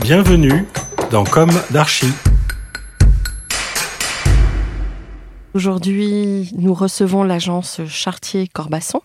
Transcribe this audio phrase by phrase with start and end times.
[0.00, 0.66] Bienvenue
[1.12, 2.12] dans Comme d'Archie.
[5.54, 9.02] Aujourd'hui, nous recevons l'agence Chartier-Corbasson,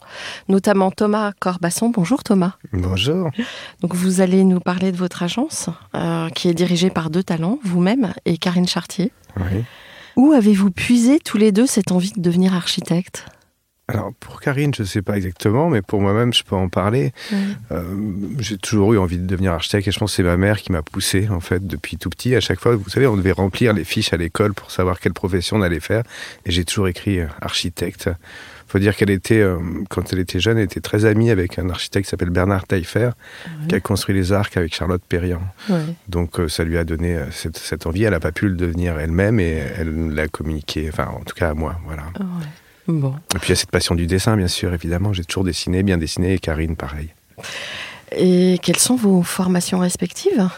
[0.48, 1.90] notamment Thomas Corbasson.
[1.90, 2.54] Bonjour Thomas.
[2.74, 3.30] Bonjour.
[3.82, 7.60] Donc vous allez nous parler de votre agence, euh, qui est dirigée par deux talents,
[7.64, 9.12] vous-même et Karine Chartier.
[9.38, 9.64] Oui.
[10.16, 13.26] Où avez-vous puisé tous les deux cette envie de devenir architecte?
[13.90, 17.12] Alors pour Karine, je ne sais pas exactement, mais pour moi-même, je peux en parler.
[17.72, 17.84] Euh,
[18.38, 20.72] j'ai toujours eu envie de devenir architecte et je pense que c'est ma mère qui
[20.72, 22.36] m'a poussé en fait depuis tout petit.
[22.36, 25.14] À chaque fois, vous savez, on devait remplir les fiches à l'école pour savoir quelle
[25.14, 26.04] profession on allait faire
[26.46, 28.10] et j'ai toujours écrit euh, architecte.
[28.68, 29.58] Faut dire qu'elle était, euh,
[29.90, 33.10] quand elle était jeune, elle était très amie avec un architecte qui s'appelle Bernard Taillefer,
[33.68, 35.42] qui a construit les arcs avec Charlotte Perriand.
[35.70, 35.80] Ouais.
[36.08, 38.04] Donc euh, ça lui a donné cette, cette envie.
[38.04, 41.50] Elle n'a pas pu le devenir elle-même et elle l'a communiqué, enfin en tout cas
[41.50, 41.80] à moi.
[41.86, 42.04] Voilà.
[42.20, 42.46] Ouais.
[42.90, 43.14] Bon.
[43.36, 45.14] Et puis il y a cette passion du dessin, bien sûr, évidemment.
[45.14, 47.14] J'ai toujours dessiné, bien dessiné, et Karine, pareil.
[48.12, 50.50] Et quelles sont vos formations respectives?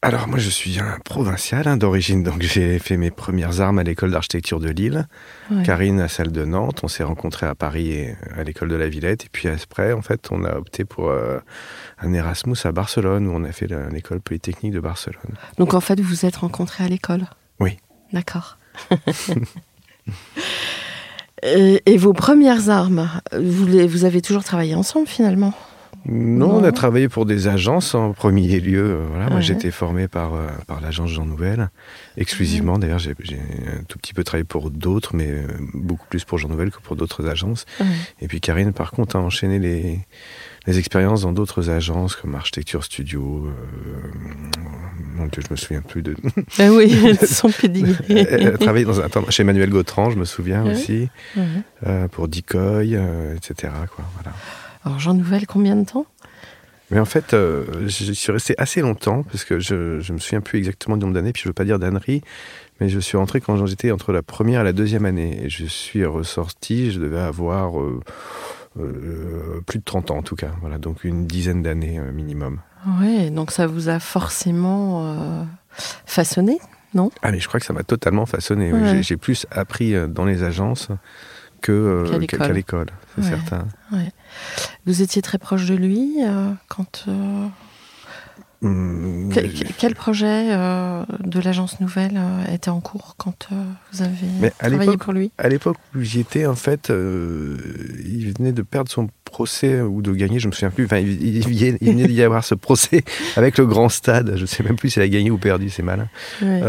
[0.00, 3.82] Alors moi, je suis un provincial hein, d'origine, donc j'ai fait mes premières armes à
[3.82, 5.08] l'école d'architecture de Lille.
[5.50, 5.64] Ouais.
[5.64, 6.80] Karine à celle de Nantes.
[6.84, 9.24] On s'est rencontrés à Paris et à l'école de la Villette.
[9.24, 11.38] Et puis après, en fait, on a opté pour euh,
[11.98, 15.34] un Erasmus à Barcelone, où on a fait l'école polytechnique de Barcelone.
[15.56, 17.26] Donc en fait, vous vous êtes rencontrés à l'école?
[17.58, 17.76] Oui.
[18.12, 18.58] D'accord.
[21.42, 23.08] et, et vos premières armes,
[23.38, 25.54] vous, les- vous avez toujours travaillé ensemble finalement?
[26.06, 26.54] Non, Non.
[26.60, 28.98] on a travaillé pour des agences en premier lieu.
[29.10, 29.42] Voilà, moi Ouais.
[29.42, 31.68] j'ai été formé par, euh, par l'agence Jean Nouvel,
[32.16, 32.78] exclusivement.
[32.78, 36.48] D'ailleurs, j'ai un tout petit peu travaillé pour d'autres, mais euh, beaucoup plus pour Jean
[36.48, 37.66] Nouvel que pour d'autres agences.
[37.80, 37.86] Ouais.
[38.22, 39.98] Et puis Karine, par contre, a enchaîné les,
[40.68, 43.46] les expériences dans d'autres agences comme Architecture Studio.
[43.46, 44.08] Euh,
[45.16, 46.14] mon Dieu, je me souviens plus de.
[46.58, 48.26] Ben oui, son pédigré.
[48.30, 50.72] Elle a travaillé dans un, attends, chez Emmanuel Gautran, je me souviens Ouais.
[50.72, 51.08] aussi,
[51.86, 53.72] euh, pour Decoy, euh, etc.
[53.94, 54.36] Quoi, voilà.
[54.84, 56.06] Alors Jean Nouvel, combien de temps?
[56.90, 60.40] Mais en fait, euh, je suis resté assez longtemps, parce que je, je me souviens
[60.40, 62.22] plus exactement du nombre d'années, puis je veux pas dire d'annerie,
[62.80, 65.40] mais je suis rentré quand j'étais entre la première et la deuxième année.
[65.44, 68.00] Et je suis ressorti, je devais avoir euh, euh,
[68.74, 72.60] plus de 30 ans en tout cas, voilà, donc une dizaine d'années euh, minimum.
[73.00, 75.44] Oui, donc ça vous a forcément euh,
[76.06, 76.58] façonné,
[76.94, 77.10] non?
[77.22, 78.72] Ah mais je crois que ça m'a totalement façonné.
[78.72, 78.88] Ouais.
[78.90, 80.88] J'ai- J'ai plus appris euh, dans les agences
[81.60, 82.86] que, euh, Qu'à l'école.
[83.16, 83.28] c'est Ouais.
[83.30, 83.66] certain.
[84.86, 87.04] Vous étiez très proche de lui euh, quand...
[87.08, 87.46] euh,
[88.60, 93.54] Hum, que- que- quel projet euh, de l'agence Nouvelle euh, était en cours quand euh,
[93.92, 94.10] vous avez
[94.40, 95.30] Mais travaillé pour lui?
[95.38, 100.10] À l'époque où j'y étais, en fait, il venait de perdre son procès ou de
[100.12, 100.86] gagner, je me souviens plus.
[100.86, 101.36] Enfin, il, il-
[101.80, 103.04] il venait- d'y avoir ce procès
[103.36, 104.32] avec le grand stade.
[104.34, 106.08] Je sais même plus s'il a gagné ou perdu, c'est malin.
[106.42, 106.60] Ouais.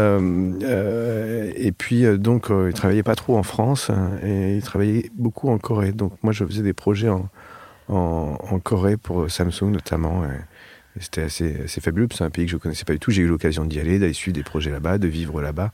[1.56, 5.58] Et puis, donc, il travaillait pas trop en France hein, et il travaillait beaucoup en
[5.58, 5.92] Corée.
[5.92, 7.28] Donc, moi, je faisais des projets en,
[7.88, 10.22] en, en Corée pour Samsung notamment.
[10.24, 10.28] et
[10.98, 13.10] C'était assez, assez fabuleux, c'est un pays que je connaissais pas du tout.
[13.10, 15.72] J'ai eu l'occasion d'y aller, d'aller suivre des projets là-bas, de vivre là-bas.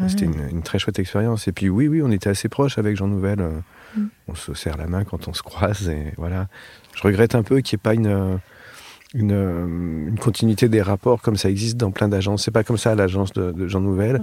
[0.00, 0.08] Ouais.
[0.08, 1.48] C'était une, une très chouette expérience.
[1.48, 3.40] Et puis oui, oui, on était assez proches avec Jean Nouvel.
[3.40, 3.50] euh,
[3.96, 4.06] Mm.
[4.28, 5.88] On se serre la main quand on se croise.
[5.88, 6.48] Et voilà.
[6.96, 8.36] Je regrette un peu qu'il n'y ait pas une, euh,
[9.14, 12.44] une, euh, une, continuité des rapports comme ça existe dans plein d'agences.
[12.44, 14.20] C'est pas comme ça à l'agence de, de, Jean Nouvel,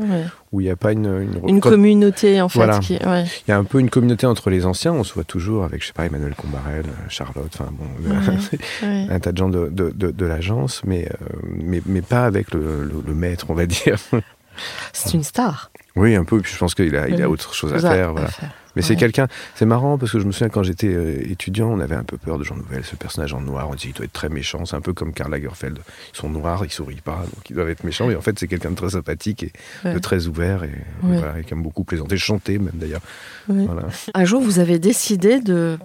[0.52, 1.06] où il n'y a pas une...
[1.06, 2.60] Une, une communauté, en fait.
[2.60, 2.80] Voilà.
[2.80, 3.24] Qui, ouais.
[3.48, 4.94] Il y a un peu une communauté entre les anciens.
[4.94, 7.86] On se voit toujours avec, je sais pas, Emmanuel Combarel, Charlotte, enfin bon,
[8.88, 9.08] ouais.
[9.10, 13.04] un tas de gens de, de l'agence, mais, euh, mais, mais pas avec le, le,
[13.06, 13.98] le maître, on va dire.
[14.94, 15.72] C'est une star.
[15.96, 16.38] Oui, un peu.
[16.40, 18.14] Et puis je pense qu'il a, il a autre chose à faire.
[18.14, 18.28] Voilà.
[18.28, 18.50] faire.
[18.76, 18.88] Mais ouais.
[18.88, 19.28] c'est quelqu'un.
[19.56, 22.18] C'est marrant parce que je me souviens quand j'étais euh, étudiant, on avait un peu
[22.18, 23.68] peur de Jean Nouvel, ce personnage en noir.
[23.70, 24.66] On disait qu'il doit être très méchant.
[24.66, 25.80] C'est un peu comme Karl Lagerfeld.
[26.14, 28.08] Ils sont noirs, ils sourient pas, donc ils doivent être méchants.
[28.08, 29.52] Mais en fait, c'est quelqu'un de très sympathique et
[29.84, 29.94] ouais.
[29.94, 30.72] de très ouvert et,
[31.02, 33.02] voilà, et qui aime beaucoup plaisanter, chanter même d'ailleurs.
[33.48, 33.84] Voilà.
[34.14, 35.78] Un jour, vous avez décidé de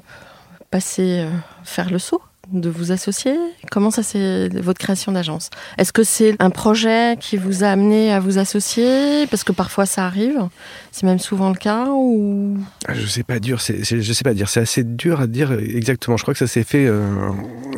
[0.71, 1.31] passer euh,
[1.65, 2.23] faire le saut?
[2.53, 3.37] De vous associer?
[3.71, 5.51] Comment ça c'est votre création d'agence?
[5.79, 9.27] Est-ce que c'est un projet qui vous a amené à vous associer?
[9.29, 10.49] Parce que parfois ça arrive,
[10.93, 12.59] c'est même souvent le cas ou?
[12.93, 16.17] Je sais pas dire, c'est, je sais pas dire, c'est assez dur à dire exactement.
[16.17, 17.03] Je crois que ça s'est fait euh,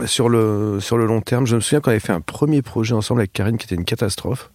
[0.06, 1.46] sur le sur le long terme.
[1.46, 3.84] Je me souviens qu'on avait fait un premier projet ensemble avec Karine qui était une
[3.84, 4.50] catastrophe.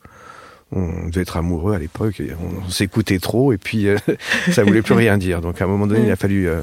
[0.75, 3.97] On devait être amoureux à l'époque, on, on s'écoutait trop et puis euh,
[4.51, 5.41] ça voulait plus rien dire.
[5.41, 6.61] Donc à un moment donné, il a fallu euh,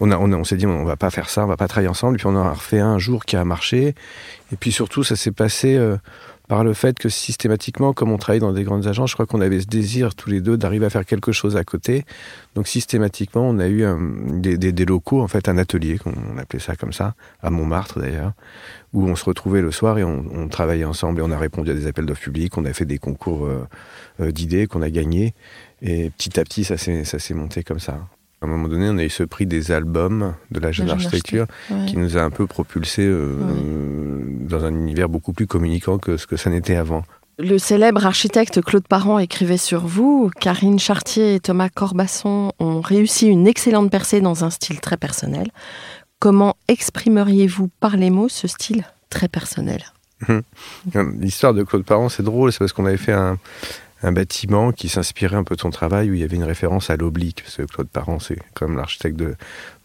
[0.00, 1.68] on, a, on, a, on s'est dit on va pas faire ça, on va pas
[1.68, 2.16] travailler ensemble.
[2.16, 3.94] Et puis on en a refait un jour qui a marché.
[4.52, 5.96] Et puis surtout, ça s'est passé euh,
[6.48, 9.42] par le fait que systématiquement, comme on travaille dans des grandes agences, je crois qu'on
[9.42, 12.04] avait ce désir tous les deux d'arriver à faire quelque chose à côté.
[12.54, 13.98] Donc systématiquement, on a eu un,
[14.40, 18.32] des, des, locaux, en fait, un atelier, on appelait ça comme ça, à Montmartre d'ailleurs,
[18.94, 21.74] où on se retrouvait le soir et on, travaillait ensemble et on a répondu à
[21.74, 23.66] des appels d'offres publics, on a fait des concours euh,
[24.20, 25.34] euh, d'idées qu'on a gagnés.
[25.82, 28.00] Et petit à petit, ça s'est monté comme ça.
[28.40, 31.46] À un moment donné, on a eu ce prix des albums de la jeune architecture
[31.70, 31.86] ouais.
[31.86, 34.46] qui nous a un peu propulsé euh, ouais.
[34.48, 37.02] dans un univers beaucoup plus communicant que ce que ça n'était avant.
[37.40, 43.28] Le célèbre architecte Claude Parent écrivait sur vous Karine Chartier et Thomas Corbasson ont réussi
[43.28, 45.48] une excellente percée dans un style très personnel.
[46.18, 49.84] Comment exprimeriez-vous par les mots ce style très personnel?
[51.20, 53.38] L'histoire de Claude Parent, c'est drôle, c'est parce qu'on avait fait un,
[54.02, 56.88] un bâtiment qui s'inspirait un peu de son travail où il y avait une référence
[56.90, 59.34] à l'oblique parce que Claude Parent c'est comme l'architecte de,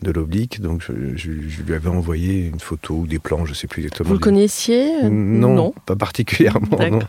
[0.04, 3.54] de l'oblique donc je, je, je, lui avais envoyé une photo ou des plans je
[3.56, 7.00] sais plus exactement vous le connaissiez non, non, pas particulièrement non.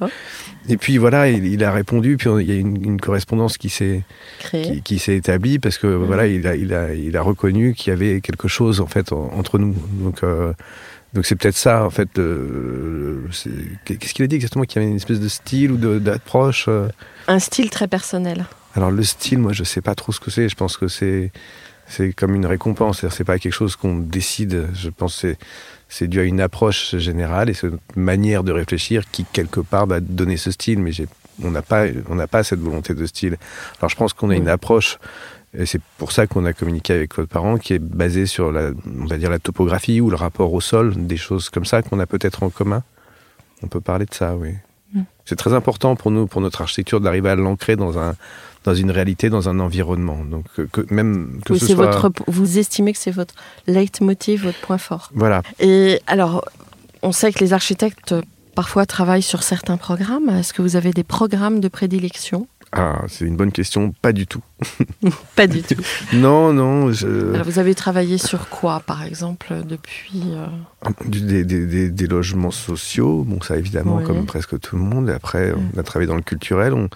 [0.69, 3.69] et puis voilà il, il, a répondu puis il y a une, une correspondance qui
[3.69, 4.03] s'est
[4.51, 6.05] qui, qui s'est établie parce que mmh.
[6.05, 9.13] voilà il a, il a il a reconnu qu'il y avait quelque chose en fait
[9.13, 10.55] en, entre nous donc euh,
[11.15, 12.19] donc c'est peut-être ça, en fait.
[12.19, 13.29] Euh,
[13.85, 16.89] Qu'est-ce qu'il a dit exactement Qu'il y avait une espèce de style ou d'approche euh...
[17.29, 18.47] Un style très personnel.
[18.75, 20.49] Alors le style, moi, je sais pas trop ce que c'est.
[20.49, 21.31] Je pense que c'est
[21.87, 23.07] c'est comme une récompense.
[23.09, 24.69] C'est pas quelque chose qu'on décide.
[24.75, 25.37] Je pense que
[25.89, 30.01] c'est dû à une approche générale et cette manière de réfléchir qui quelque part va
[30.01, 30.81] donner ce style.
[30.81, 30.91] Mais
[31.43, 33.37] on n'a pas on n'a pas cette volonté de style.
[33.79, 34.99] Alors je pense qu'on a une approche
[35.57, 38.71] et c'est pour ça qu'on a communiqué avec votre parent, qui est basé sur la,
[39.01, 42.01] on va dire la topographie ou le rapport au sol, des choses comme ça qu'on
[42.01, 42.83] a peut-être en commun.
[43.63, 44.55] On peut parler de ça, oui.
[44.93, 45.03] Mm.
[45.25, 48.15] C'est très important pour nous, pour notre architecture, d'arriver à l'ancrer dans un
[48.65, 50.25] dans une réalité, dans un environnement.
[50.25, 51.87] Donc que même que oui, ce soit...
[51.87, 53.35] votre, vous estimez que c'est votre
[53.67, 55.11] leitmotiv, votre point fort.
[55.15, 55.43] Voilà.
[55.61, 56.45] Et alors,
[57.03, 58.15] on sait que les architectes
[58.55, 60.31] parfois travaillent sur certains programmes.
[60.31, 62.49] Est-ce que vous avez des programmes de prédilection?
[62.77, 63.95] Ah, c'est une bonne question.
[64.03, 64.43] Pas du tout.
[65.37, 65.81] pas du tout.
[66.13, 66.91] non, non.
[66.93, 67.33] Je...
[67.33, 70.47] Alors, vous avez travaillé sur quoi, par exemple, depuis euh...
[71.07, 73.23] des, des, des, des, logements sociaux.
[73.25, 74.05] Bon, ça évidemment, oui.
[74.05, 75.09] comme presque tout le monde.
[75.09, 75.63] Et après, oui.
[75.75, 76.75] on a travaillé dans le culturel.
[76.75, 76.89] On,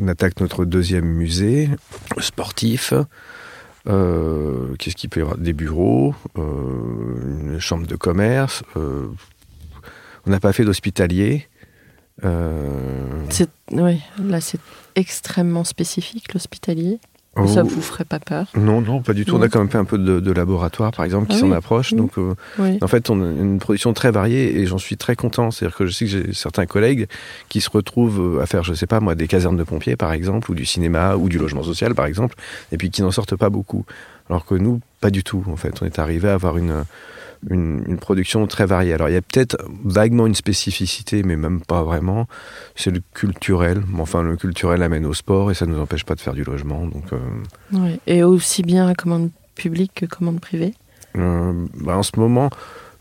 [0.00, 1.70] on attaque notre deuxième musée
[2.18, 2.92] sportif.
[3.88, 5.38] Euh, Qu'est-ce qu'il peut y avoir?
[5.38, 8.64] Des bureaux, euh, une chambre de commerce.
[8.74, 11.46] On n'a pas fait d'hospitalier.
[12.24, 13.24] Euh...
[13.72, 14.60] Oui, là c'est
[14.94, 16.98] extrêmement spécifique l'hospitalier.
[17.38, 17.46] Oh.
[17.46, 19.32] Ça vous ferait pas peur Non, non, pas du tout.
[19.32, 19.40] Non.
[19.40, 21.50] On a quand même fait un peu de, de laboratoire, par exemple, qui ah s'en
[21.50, 21.54] oui.
[21.54, 21.92] approche.
[21.92, 21.96] Mmh.
[21.96, 22.78] Donc, euh, oui.
[22.80, 25.50] en fait, on a une production très variée et j'en suis très content.
[25.50, 27.08] C'est-à-dire que je sais que j'ai certains collègues
[27.50, 30.50] qui se retrouvent à faire, je sais pas moi, des casernes de pompiers, par exemple,
[30.50, 32.36] ou du cinéma, ou du logement social, par exemple,
[32.72, 33.84] et puis qui n'en sortent pas beaucoup.
[34.30, 35.44] Alors que nous, pas du tout.
[35.48, 36.84] En fait, on est arrivé à avoir une
[37.50, 38.94] une, une, production très variée.
[38.94, 42.26] Alors il y a peut-être vaguement une spécificité, mais même pas vraiment.
[42.74, 43.82] C'est le culturel.
[43.98, 46.44] Enfin, le culturel amène au sport et ça ne nous empêche pas de faire du
[46.44, 46.86] logement.
[46.86, 47.18] Donc, euh...
[47.72, 48.00] oui.
[48.06, 50.74] Et aussi bien commande publique que commande privée?
[51.16, 52.50] Euh, bah En ce moment,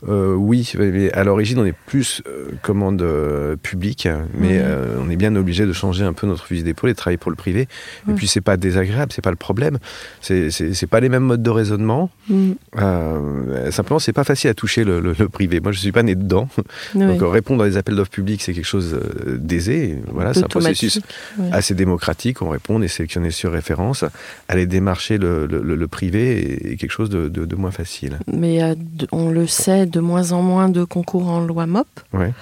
[0.08, 4.08] euh, oui, mais à l'origine, on est plus euh, commande euh, publique,
[4.38, 4.66] mais mmh.
[5.02, 7.32] on est bien obligé de changer un peu notre fusil d'épaule et de travailler pour
[7.32, 7.68] le privé.
[8.06, 8.12] Mmh.
[8.12, 9.80] Et puis, c'est pas désagréable, c'est pas le problème.
[10.22, 12.10] C'est pas les mêmes modes de raisonnement.
[12.30, 12.54] Mmh.
[13.72, 15.60] simplement, c'est pas facile à toucher le, le, le, privé.
[15.60, 16.48] Moi, je suis pas né dedans.
[16.94, 18.98] Donc, répondre à des appels d'offres publics, c'est quelque chose
[19.28, 20.00] d'aisé.
[20.12, 21.00] Voilà, c'est un processus
[21.52, 22.42] assez démocratique.
[22.42, 24.06] On répond, on est sélectionné sur référence.
[24.48, 28.20] Aller démarcher le, le privé est quelque chose de, de, de, moins facile.
[28.32, 28.62] Mais
[29.12, 31.88] on le sait de moins en moins de concours en loi MOP.
[32.14, 32.34] Ouais.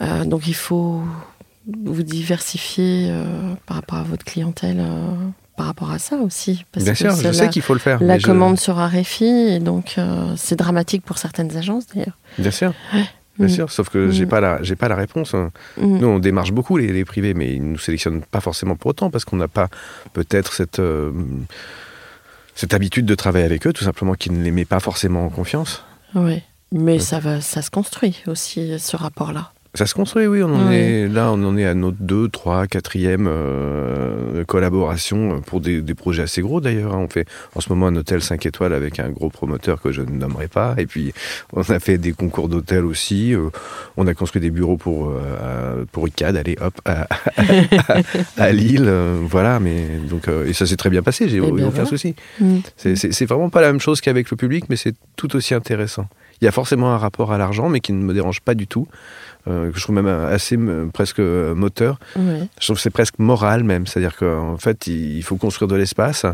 [0.00, 1.02] Euh, donc il faut
[1.84, 3.24] vous diversifier euh,
[3.66, 5.14] par rapport à votre clientèle, euh,
[5.56, 6.64] par rapport à ça aussi.
[6.72, 8.02] Parce Bien que sûr, je la, sais qu'il faut le faire.
[8.02, 9.24] la je- commande se raréfie
[9.54, 9.96] et donc
[10.36, 12.18] c'est dramatique pour certaines agences d'ailleurs.
[12.38, 12.72] Bien sûr.
[13.38, 13.48] Bien Mm.
[13.48, 14.28] sûr, sauf que j'ai Mm.
[14.28, 15.34] pas la, j'ai pas la réponse.
[15.34, 15.50] hein.
[15.78, 15.98] Mm.
[15.98, 19.08] Nous, on démarche beaucoup les, les privés, mais ils nous sélectionnent pas forcément pour autant
[19.10, 19.68] parce qu'on n'a pas
[20.14, 20.80] peut-être cette
[22.54, 25.30] cette habitude de travailler avec eux, tout simplement qu'ils ne les met pas forcément en
[25.30, 25.82] confiance.
[26.14, 26.42] Oui.
[26.72, 29.52] Mais ça va, ça se construit aussi ce rapport-là.
[29.74, 30.42] Ça se construit, oui.
[30.42, 30.74] On en Oui.
[30.74, 35.94] est là, on en est à notre 2, 3, 4e euh, collaboration pour des, des
[35.94, 36.92] projets assez gros d'ailleurs.
[36.94, 36.98] hein.
[36.98, 40.02] On fait en ce moment un hôtel 5 étoiles avec un gros promoteur que je
[40.02, 40.74] ne nommerai pas.
[40.76, 41.14] Et puis
[41.54, 43.34] on a fait des concours d'hôtels aussi.
[43.34, 43.48] Euh,
[43.96, 46.36] on a construit des bureaux pour euh, pour ICAD.
[46.36, 47.06] Allez, hop, à,
[47.38, 48.00] à-
[48.36, 48.84] à Lille.
[48.86, 51.30] euh, voilà, mais donc euh, et ça s'est très bien passé.
[51.30, 51.86] J'ai Eh aucun voilà.
[51.86, 52.14] souci.
[52.40, 52.58] Mm.
[52.76, 56.08] C'est vraiment pas la même chose qu'avec le public, mais c'est tout aussi intéressant.
[56.42, 58.66] Il y a forcément un rapport à l'argent, mais qui ne me dérange pas du
[58.66, 58.88] tout,
[59.46, 62.00] euh, que je trouve même assez euh, presque euh, moteur.
[62.16, 62.40] Ouais.
[62.60, 65.76] Je trouve que c'est presque moral même, c'est-à-dire qu'en fait, il il faut construire de
[65.76, 66.26] l'espace.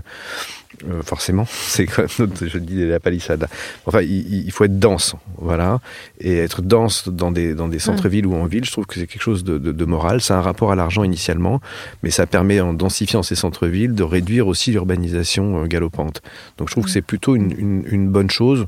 [0.88, 3.48] Euh, forcément, c'est comme notre- je dis la palissade.
[3.84, 5.80] Enfin, il, il faut être dense, voilà,
[6.20, 8.64] et être dense dans des dans des centres-villes ou en ville.
[8.64, 10.22] Je trouve que c'est quelque chose de, de- de moral.
[10.22, 11.60] C'est un rapport à l'argent initialement,
[12.02, 16.22] mais ça permet en densifiant ces centres-villes de réduire aussi l'urbanisation galopante.
[16.56, 18.66] Donc, je trouve que c'est plutôt une, une- une bonne chose,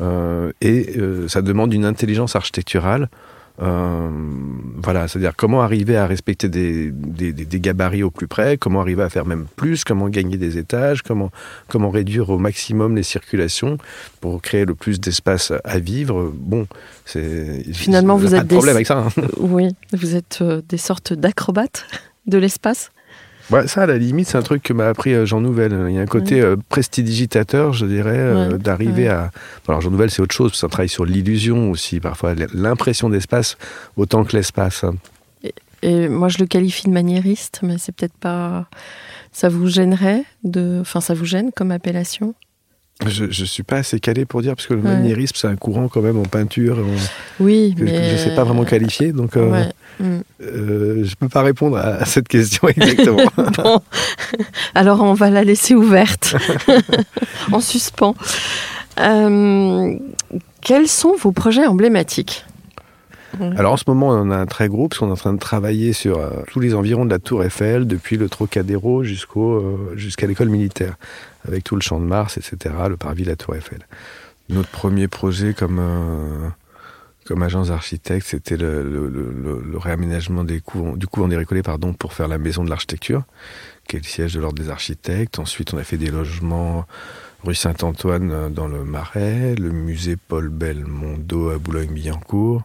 [0.00, 3.08] et euh, ça demande une intelligence architecturale.
[3.60, 4.08] Euh,
[4.76, 8.80] voilà, c'est-à-dire comment arriver à respecter des, des, des- des gabarits au plus près, comment
[8.80, 11.32] arriver à faire même plus, comment gagner des étages, comment,
[11.66, 13.76] comment réduire au maximum les circulations
[14.20, 16.32] pour créer le plus d'espace à vivre.
[16.36, 16.68] Bon,
[17.04, 18.98] c'est Finalement, vous pas êtes de des- avec ça.
[18.98, 19.22] hein.
[19.38, 21.84] Oui, vous êtes euh, des sortes d'acrobates
[22.28, 22.90] de l'espace.
[23.50, 25.86] Ouais, ça, à la limite, c'est un truc que m'a appris euh, Jean Nouvel.
[25.88, 29.08] Il y a un côté euh, prestidigitateur, je dirais, euh, d'arriver ouais.
[29.08, 29.30] à.
[29.66, 33.08] Alors, Jean Nouvel, c'est autre chose, parce que ça travaille sur l'illusion aussi, parfois, l'impression
[33.08, 33.56] d'espace
[33.96, 34.84] autant que l'espace.
[34.84, 34.94] hein.
[35.82, 38.66] Et moi, je le qualifie de maniériste, mais c'est peut-être pas.
[39.32, 40.78] Ça vous gênerait de.
[40.80, 42.34] Enfin, ça vous gêne comme appellation?
[43.06, 44.90] Je ne suis pas assez calé pour dire, parce que le Ouais.
[44.92, 48.08] maniérisme, c'est un courant quand même en peinture en- Oui, que, que mais.
[48.08, 49.68] je ne sais pas vraiment qualifier, donc euh, Ouais.
[50.00, 50.18] Mm.
[50.42, 53.22] euh, je ne peux pas répondre à, à cette question exactement.
[53.56, 53.80] Bon,
[54.74, 56.34] alors on va la laisser ouverte,
[57.52, 58.16] en suspens.
[58.98, 59.94] Euh,
[60.60, 62.44] quels sont vos projets emblématiques?
[63.58, 65.38] Alors en ce moment, on a un très gros, parce qu'on est en train de
[65.38, 69.92] travailler sur euh, tous les environs de la Tour Eiffel, depuis le Trocadéro jusqu'au, euh,
[69.96, 70.96] jusqu'à l'école militaire,
[71.46, 73.80] avec tout le champ de Mars, etc., le parvis de la Tour Eiffel.
[74.48, 76.48] Notre premier projet comme, euh,
[77.26, 81.36] comme agence d'architecte, c'était le, le- le- le- le réaménagement des couvents- du couvent des
[81.36, 83.24] Récollets pardon, pour faire la maison de l'architecture,
[83.86, 85.38] qui est le siège de l'ordre des architectes.
[85.38, 86.86] Ensuite, on a fait des logements
[87.44, 92.62] rue Saint-Antoine dans le Marais, le musée Paul Belmondo à Boulogne-Billancourt.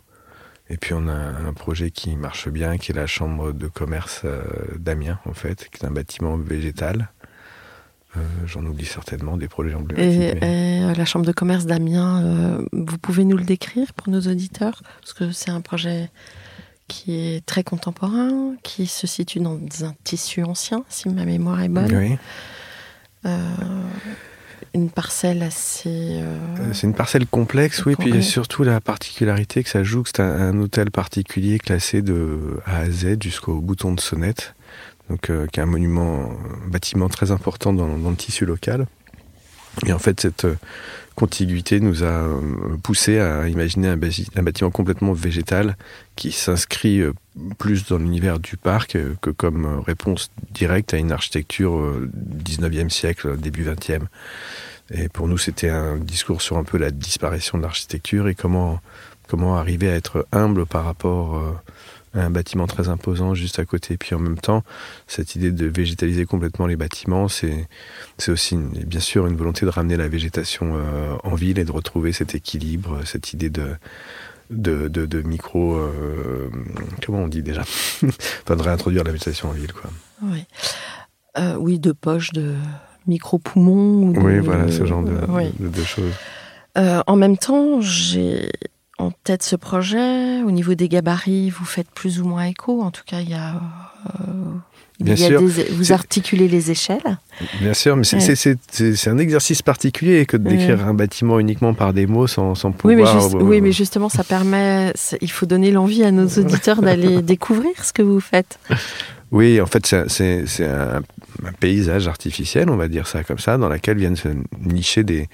[0.74, 4.22] Et puis on a un projet qui marche bien, qui est la chambre de commerce
[4.26, 4.42] euh,
[4.80, 7.10] d'Amiens, en fait, qui est un bâtiment végétal.
[8.18, 10.20] Euh, J'en oublie certainement des projets emblématiques.
[10.20, 13.94] et, mais- et, euh, la chambre de commerce d'Amiens, euh, vous pouvez nous le décrire
[13.94, 14.82] pour nos auditeurs?
[15.02, 16.10] Parce que c'est un projet
[16.88, 21.70] qui est très contemporain, qui se situe dans un tissu ancien, si ma mémoire est
[21.70, 21.96] bonne.
[21.96, 22.18] Oui.
[24.74, 25.90] Une parcelle assez.
[25.90, 26.38] euh,
[26.74, 30.04] C'est une parcelle complexe, oui, puis il y a surtout la particularité que ça joue,
[30.04, 34.56] que c'est un, un hôtel particulier classé de A à Z jusqu'au bouton de sonnette,
[35.10, 36.32] donc euh, qui est un monument,
[36.66, 38.86] un bâtiment très important dans, dans le tissu local.
[39.86, 40.56] Et en fait, cette euh,
[41.16, 42.40] contiguïté nous a euh,
[42.82, 45.78] poussé à imaginer un, bâtiment complètement végétal
[46.16, 47.14] qui s'inscrit euh,
[47.58, 52.10] plus dans l'univers du parc euh, que comme réponse directe à une architecture euh,
[52.46, 54.04] 19e siècle, début 20e.
[54.92, 58.80] Et pour nous, c'était un discours sur un peu la disparition de l'architecture et comment,
[59.28, 61.42] comment arriver à être humble par rapport
[62.14, 63.96] un bâtiment très imposant juste à côté.
[63.96, 64.64] Et puis en même temps,
[65.08, 67.68] cette idée de végétaliser complètement les bâtiments, c'est,
[68.28, 71.72] aussi une- bien sûr une volonté de ramener la végétation euh, en ville et de
[71.72, 73.68] retrouver cet équilibre, cette idée de,
[74.52, 75.76] de, de, de micro.
[75.76, 76.50] euh,
[77.06, 77.62] comment on dit déjà?
[78.04, 79.90] Enfin, de réintroduire la végétation en ville, quoi.
[80.22, 80.44] Oui.
[81.40, 82.54] Euh, oui, de poche, de
[83.08, 84.14] micro-poumons.
[84.22, 85.46] Oui, voilà, ce genre de, Oui.
[85.60, 86.14] de- de choses.
[87.08, 88.50] En même temps, j'ai
[89.00, 90.42] en tête ce projet?
[90.44, 92.82] Au niveau des gabarits, vous faites plus ou moins écho.
[92.82, 93.56] En tout cas, il y a.
[94.20, 94.24] euh,
[95.00, 95.42] il Bien y a sûr.
[95.42, 97.18] des- vous articulez les échelles.
[97.60, 98.18] Bien sûr, mais c'est
[98.80, 99.10] Ouais.
[99.10, 100.56] un exercice particulier que de Ouais.
[100.56, 103.16] décrire un bâtiment uniquement par des mots sans, sans Oui pouvoir.
[103.16, 104.94] mais, juste- euh, oui, mais justement, ça permet.
[105.22, 108.60] Il faut donner l'envie à nos auditeurs d'aller découvrir ce que vous faites.
[109.32, 111.02] Oui, en fait, c'est un-
[111.44, 115.28] un, paysage artificiel, on va dire ça comme ça, dans laquelle viennent se nicher des,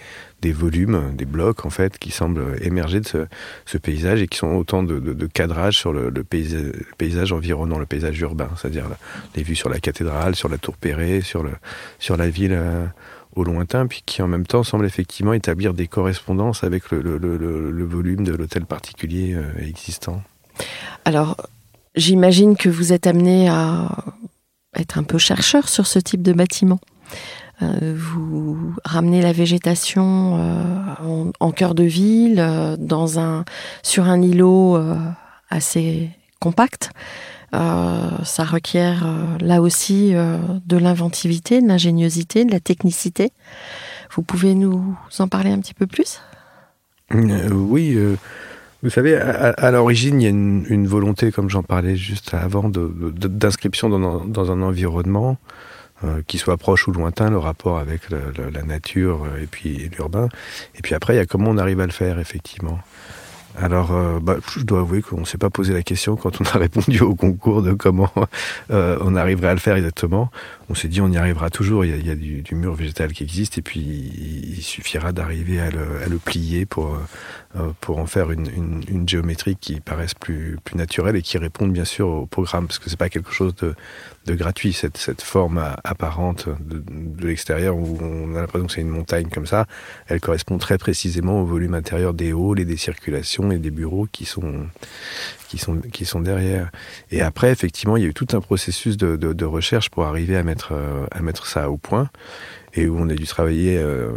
[0.52, 3.28] volumes, des blocs en fait, qui semblent émerger de
[3.66, 7.86] ce, paysage et qui sont autant de, de, de cadrage sur le, paysage, environnant, le
[7.86, 8.86] paysage urbain, c'est-à-dire
[9.36, 12.86] les vues sur la cathédrale, sur la tour Perret, sur, la ville euh,
[13.36, 17.86] au lointain, puis qui en même temps semblent effectivement établir des correspondances avec le, le
[17.86, 20.22] volume de l'hôtel particulier euh, existant.
[21.06, 21.38] Alors,
[21.96, 23.90] j'imagine que vous êtes amené à
[24.76, 26.80] être un peu chercheur sur ce type de bâtiment.
[27.62, 33.44] Euh, vous ramenez la végétation euh, en, cœur de ville, euh, dans un,
[33.84, 34.78] sur un îlot
[35.50, 36.10] assez
[36.40, 36.92] compact.
[37.52, 39.08] Ça requiert
[39.42, 43.32] là aussi de l'inventivité, de l'ingéniosité, de la technicité.
[44.16, 46.22] Vous pouvez nous en parler un petit peu plus?
[47.12, 47.98] Oui.
[48.82, 52.34] Vous savez, à, à l'origine, il y a une, une volonté, comme j'en parlais juste
[52.34, 55.38] avant, d'inscription dans, dans, un environnement
[56.06, 59.90] euh, qui soit proche ou lointain, le rapport avec le, le, la nature et puis
[59.90, 60.30] l'urbain.
[60.76, 62.80] Et puis après, il y a comment on arrive à le faire, effectivement.
[63.58, 66.44] Alors, euh, bah, je dois avouer qu'on ne s'est pas posé la question quand on
[66.46, 68.12] a répondu au concours de comment
[68.72, 70.30] euh, on arriverait à le faire exactement.
[70.70, 71.84] On s'est dit on y arrivera toujours.
[71.84, 76.18] Il y a, du, mur végétal qui existe et puis il suffira d'arriver à le,
[76.24, 76.96] plier pour
[77.56, 82.08] euh, pour en faire une, géométrie qui paraisse plus naturelle et qui réponde bien sûr
[82.08, 83.76] au programme parce que c'est pas quelque chose de,
[84.36, 88.90] gratuit cette cette forme apparente de, de l'extérieur où on a l'impression que c'est une
[88.90, 89.66] montagne comme ça.
[90.06, 94.08] Elle correspond très précisément au volume intérieur des halls et des circulations et des bureaux
[94.12, 94.66] qui sont
[95.50, 96.70] qui sont qui sont derrière.
[97.12, 100.44] Et après, effectivement, il y a eu tout un processus de, recherche pour arriver à
[100.44, 102.10] mettre euh, à mettre ça au point
[102.76, 104.12] et où on a dû travailler euh,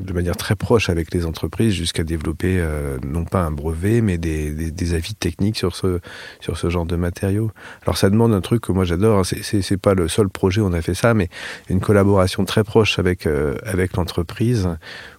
[0.00, 4.18] de manière très proche avec les entreprises jusqu'à développer euh, non pas un brevet mais
[4.18, 6.00] des, avis techniques sur ce
[6.40, 7.50] sur ce genre de matériaux.
[7.84, 9.20] Alors ça demande un truc que moi j'adore.
[9.20, 9.24] Hein.
[9.24, 11.30] C'est c'est pas le seul projet où on a fait ça, mais
[11.70, 13.26] une collaboration très proche avec
[13.64, 14.68] avec l'entreprise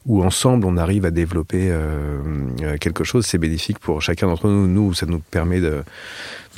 [0.05, 1.73] où ensemble on arrive à développer
[2.79, 3.25] quelque chose.
[3.25, 4.66] C'est bénéfique pour chacun d'entre nous.
[4.67, 5.83] Nous, ça nous permet de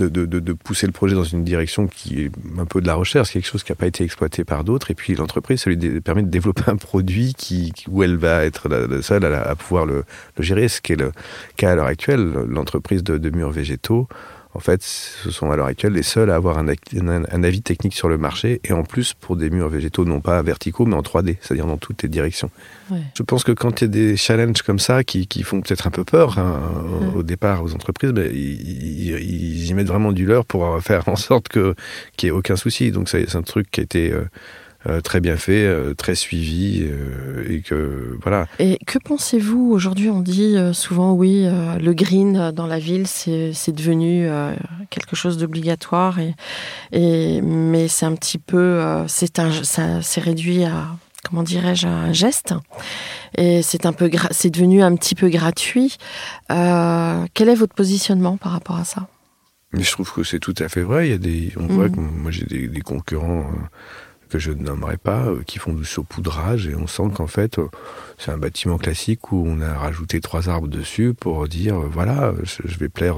[0.07, 3.31] de, de, pousser le projet dans une direction qui est un peu de la recherche,
[3.31, 4.91] quelque chose qui n'a pas été exploité par d'autres.
[4.91, 8.69] Et puis l'entreprise, ça lui permet de développer un produit qui, où elle va être
[8.69, 10.05] la, seule à, pouvoir le,
[10.39, 11.11] gérer, ce qui est le
[11.57, 12.31] cas à l'heure actuelle.
[12.47, 14.07] L'entreprise de, de murs végétaux,
[14.55, 17.61] en fait, ce sont à l'heure actuelle les seuls à avoir un, un, un, avis
[17.61, 20.95] technique sur le marché, et en plus pour des murs végétaux non pas verticaux, mais
[20.95, 22.49] en 3D, c'est-à-dire dans toutes les directions.
[22.89, 22.97] Ouais.
[23.15, 25.85] Je pense que quand il y a des challenges comme ça, qui, qui font peut-être
[25.85, 26.61] un peu peur hein,
[27.01, 27.19] ouais.
[27.19, 31.15] au départ aux entreprises, ben, ils, ils, y mettent vraiment du leur pour faire en
[31.15, 31.75] sorte qu'il
[32.23, 32.91] n'y ait aucun souci.
[32.91, 34.11] Donc c'est un truc qui a été...
[34.11, 34.25] Euh,
[34.87, 38.47] euh, très bien fait, euh, très suivi, euh, et que voilà.
[38.59, 41.47] Et que pensez-vous aujourd'hui On dit souvent oui,
[41.79, 44.27] le green dans la ville, c'est devenu
[44.89, 46.35] quelque chose d'obligatoire, et,
[46.91, 52.13] et mais c'est un petit peu, c'est un, ça s'est réduit à comment dirais-je un
[52.13, 52.53] geste
[53.37, 55.97] et c'est un peu c'est devenu un petit peu gratuit
[56.51, 59.07] euh, quel est votre positionnement par rapport à ça?
[59.71, 61.67] Mais je trouve que c'est tout à fait vrai il y a des on mmh.
[61.67, 63.67] voit que moi j'ai des, des, concurrents euh,
[64.29, 67.57] que je ne nommerai pas, euh, qui font du saupoudrage et on sent qu'en fait
[67.57, 67.67] euh,
[68.17, 72.33] c'est un bâtiment classique où on a rajouté trois arbres dessus pour dire euh, voilà
[72.45, 73.17] je vais plaire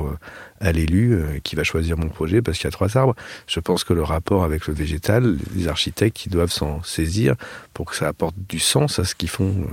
[0.60, 3.16] à l'élu qui va choisir mon projet parce qu'il y a trois arbres.
[3.48, 7.36] Je pense que le rapport avec le végétal, les architectes qui doivent s'en saisir
[7.74, 9.66] pour que ça apporte du sens à ce qu'ils font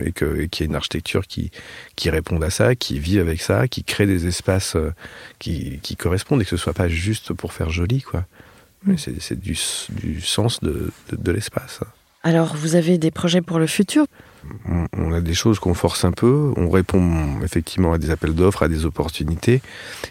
[0.00, 1.50] et qu'il qu y ait une architecture qui,
[1.96, 4.76] qui réponde à ça, qui vit avec ça, qui crée des espaces
[5.40, 8.24] qui, qui correspondent et que ce soit pas juste pour faire joli quoi.
[8.96, 9.56] C'est du,
[9.90, 11.80] du, sens de, de, de l'espace.
[12.22, 14.06] Alors, vous avez des projets pour le futur?
[14.68, 16.52] On, on a des choses qu'on force un peu.
[16.56, 19.62] On répond effectivement à des appels d'offres, à des opportunités.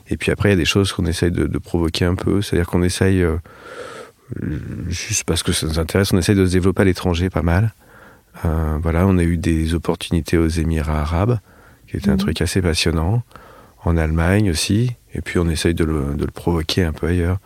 [0.09, 2.41] Et puis après, il y a des choses qu'on essaye de, de, provoquer un peu.
[2.41, 3.38] C'est-à-dire qu'on essaye, euh,
[4.88, 7.73] juste parce que ça nous intéresse, on essaye de se développer à l'étranger pas mal.
[8.43, 11.39] Euh, voilà, on a eu des opportunités aux Émirats arabes,
[11.88, 12.13] qui était mmh.
[12.13, 13.23] un truc assez passionnant.
[13.83, 14.95] En Allemagne aussi.
[15.13, 17.39] Et puis on essaye de le, de le provoquer un peu ailleurs.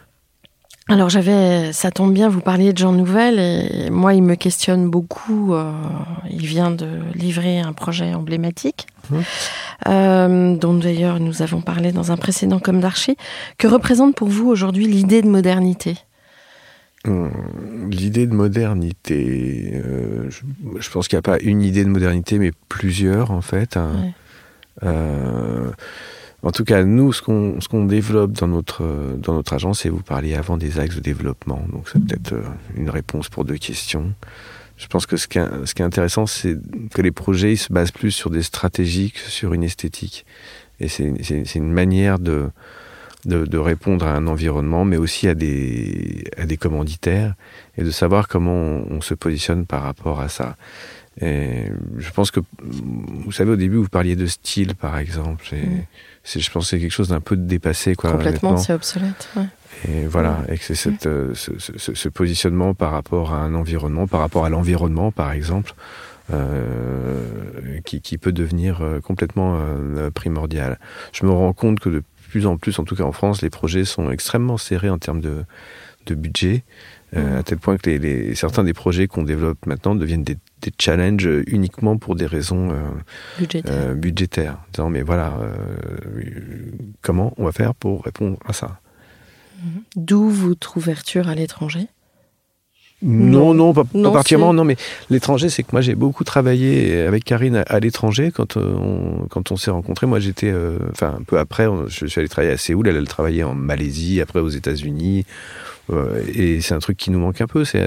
[0.90, 4.90] Alors j'avais, ça tombe bien, vous parliez de Jean Nouvel et moi il me questionne
[4.90, 5.54] beaucoup.
[5.54, 5.72] Euh,
[6.32, 9.18] il vient de livrer un projet emblématique mmh.
[9.88, 13.18] euh, dont d'ailleurs nous avons parlé dans un précédent comme d'archi.
[13.60, 15.96] Que représente pour vous aujourd'hui l'idée de modernité?
[17.06, 17.28] Mmh,
[17.92, 20.42] L'idée de modernité, euh, je,
[20.80, 23.78] je, pense qu'il n'y a pas une idée de modernité, mais plusieurs en fait.
[23.78, 24.12] Hein.
[24.82, 24.92] Ouais.
[26.42, 28.84] En tout cas, nous, ce qu'on qu développe dans notre,
[29.18, 32.44] dans notre agence, et vous parliez avant des axes de développement, donc c'est peut-être euh,
[32.76, 34.14] une réponse pour deux questions.
[34.78, 36.58] Je pense que ce qui ce qui est intéressant, c'est
[36.94, 40.26] que les projets ils se basent plus sur des stratégies que sur une esthétique.
[40.80, 42.50] Et c'est une manière de,
[43.26, 47.36] de, répondre à un environnement, mais aussi à des, à des commanditaires,
[47.78, 50.56] et de savoir comment on, se positionne par rapport à ça.
[51.22, 51.66] Et
[51.98, 55.44] je pense que, vous savez, au début, vous parliez de style, par exemple.
[55.54, 56.40] Et mm.
[56.40, 57.96] je pense que c'est quelque chose d'un peu dépassé.
[57.96, 59.30] Quoi, Complètement, c'est obsolète.
[59.36, 59.44] Ouais.
[59.88, 63.54] Et voilà, et que c'est cette, euh, ce, ce, ce, positionnement par rapport à un
[63.54, 65.74] environnement, par rapport à l'environnement, par exemple,
[66.32, 70.78] euh, qui, qui, peut devenir euh, complètement euh, primordial.
[71.12, 73.50] Je me rends compte que de plus en plus, en tout cas en France, les
[73.50, 75.44] projets sont extrêmement serrés en termes de,
[76.06, 76.64] de budget.
[77.16, 80.38] Euh, à tel point que les, les, certains des projets qu'on développe maintenant deviennent des,
[80.62, 82.76] des, challenges uniquement pour des raisons euh,
[83.40, 83.74] budgétaires.
[83.74, 84.58] Euh, budgétaires.
[84.74, 85.34] Disant, mais voilà,
[87.02, 88.80] comment on va faire pour répondre à ça?
[89.96, 91.88] D'où votre ouverture à l'étranger?
[93.02, 94.54] Non, non, pas, particulièrement.
[94.54, 94.76] Non, mais
[95.10, 99.58] l'étranger, c'est que moi j'ai beaucoup travaillé avec Karine à, l'étranger quand on quand on
[99.58, 100.06] s'est rencontrés.
[100.06, 100.54] Moi, j'étais,
[100.92, 102.88] enfin, un peu après, je suis allé travailler à Séoul.
[102.88, 105.26] Elle, elle travaillait en Malaisie, après aux États-Unis.
[105.92, 107.66] Euh, et c'est un truc qui nous manque un peu.
[107.66, 107.82] C'est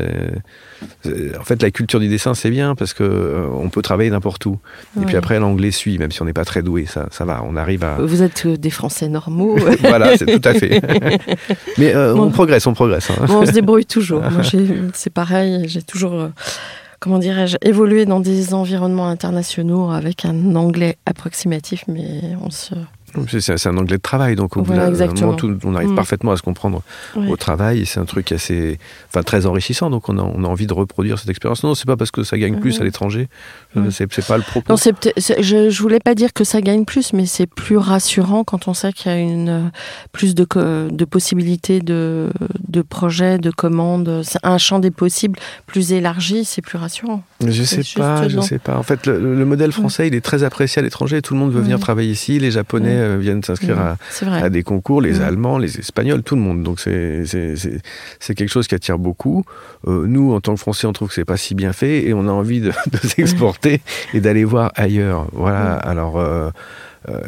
[1.06, 4.10] euh, en fait la culture du dessin, c'est bien parce que euh, on peut travailler
[4.10, 4.58] n'importe où.
[5.00, 6.86] Et puis après, l'anglais suit, même si on n'est pas très doué.
[6.86, 7.42] Ça, ça va.
[7.44, 7.96] On arrive à.
[7.98, 9.56] Vous êtes des Français normaux.
[9.80, 10.82] voilà, c'est tout à fait.
[11.78, 13.10] Mais on progresse, on progresse.
[13.10, 13.26] Hein.
[13.28, 14.22] on se débrouille toujours.
[14.94, 15.64] C'est pareil.
[15.68, 16.28] J'ai toujours
[17.02, 22.74] comment dirais-je, évolué dans des environnements internationaux avec un anglais approximatif, mais on se,
[23.28, 25.94] c'est un anglais de travail, donc au bout d'un moment, on arrive mm.
[25.94, 26.82] parfaitement à se comprendre
[27.16, 29.90] au travail, et c'est un truc assez, enfin très enrichissant.
[29.90, 31.62] Donc on a, on a envie de reproduire cette expérience.
[31.64, 33.28] Non, c'est pas parce que ça gagne plus à l'étranger,
[33.76, 34.72] euh, c'est pas le propos.
[34.72, 38.68] Non, je, je voulais pas dire que ça gagne plus, mais c'est plus rassurant quand
[38.68, 39.70] on sait qu'il y a une
[40.12, 40.46] plus de,
[40.90, 42.30] de possibilités de,
[42.68, 47.22] de projets, de commandes, un champ des possibles plus élargi, c'est plus rassurant.
[47.46, 48.76] Je sais pas, je sais pas.
[48.76, 51.22] En fait, le, modèle français, il est très apprécié à l'étranger.
[51.22, 52.38] Tout le monde veut venir travailler ici.
[52.38, 56.62] Les Japonais euh, viennent s'inscrire à, des concours, les Allemands, les Espagnols, tout le monde.
[56.62, 59.44] Donc c'est quelque chose qui attire beaucoup.
[59.86, 62.14] Euh, nous, en tant que Français, on trouve que c'est pas si bien fait et
[62.14, 63.80] on a envie de, s'exporter
[64.14, 65.26] et d'aller voir ailleurs.
[65.32, 65.74] Voilà.
[65.74, 66.18] Alors.
[66.18, 66.50] Euh,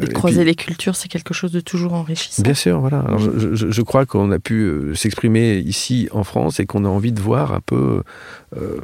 [0.01, 2.43] et croiser les cultures, c'est quelque chose de toujours enrichissant.
[2.43, 3.05] Bien sûr, voilà.
[3.17, 7.19] je, je, crois qu'on a pu s'exprimer ici en France et qu'on a envie de
[7.19, 8.01] voir un peu
[8.57, 8.79] euh,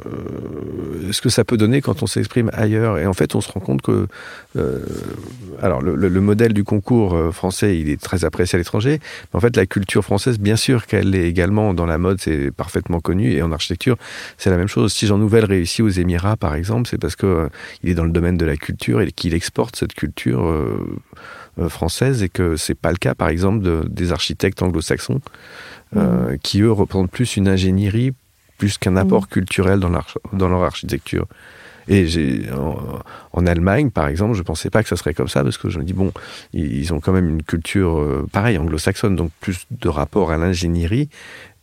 [1.12, 2.98] ce que ça peut donner quand on s'exprime ailleurs.
[2.98, 4.06] Et en fait, on se rend compte que,
[4.56, 4.78] euh,
[5.60, 9.00] alors, le, le, modèle du concours français, il est très apprécié à l'étranger.
[9.32, 12.50] Mais en fait, la culture française, bien sûr qu'elle est également dans la mode, c'est
[12.50, 13.32] parfaitement connu.
[13.32, 13.96] Et en architecture,
[14.38, 14.92] c'est la même chose.
[14.92, 17.48] Si Jean Nouvel réussit aux Émirats, par exemple, c'est parce que
[17.82, 20.46] il est dans le domaine de la culture et qu'il exporte cette culture
[21.60, 25.20] euh, française et que c'est pas le cas, par exemple, de, des architectes anglo-saxons
[25.96, 26.38] euh, mmh.
[26.38, 28.12] qui eux représentent plus une ingénierie
[28.58, 29.26] plus qu'un apport mmh.
[29.26, 31.26] culturel dans leur, dans leur architecture.
[31.88, 32.76] Et j'ai en,
[33.32, 35.78] en, Allemagne, par exemple, je pensais pas que ça serait comme ça parce que je
[35.78, 36.12] me dis bon,
[36.52, 41.08] ils, ont quand même une culture euh, pareille anglo-saxonne, donc plus de rapport à l'ingénierie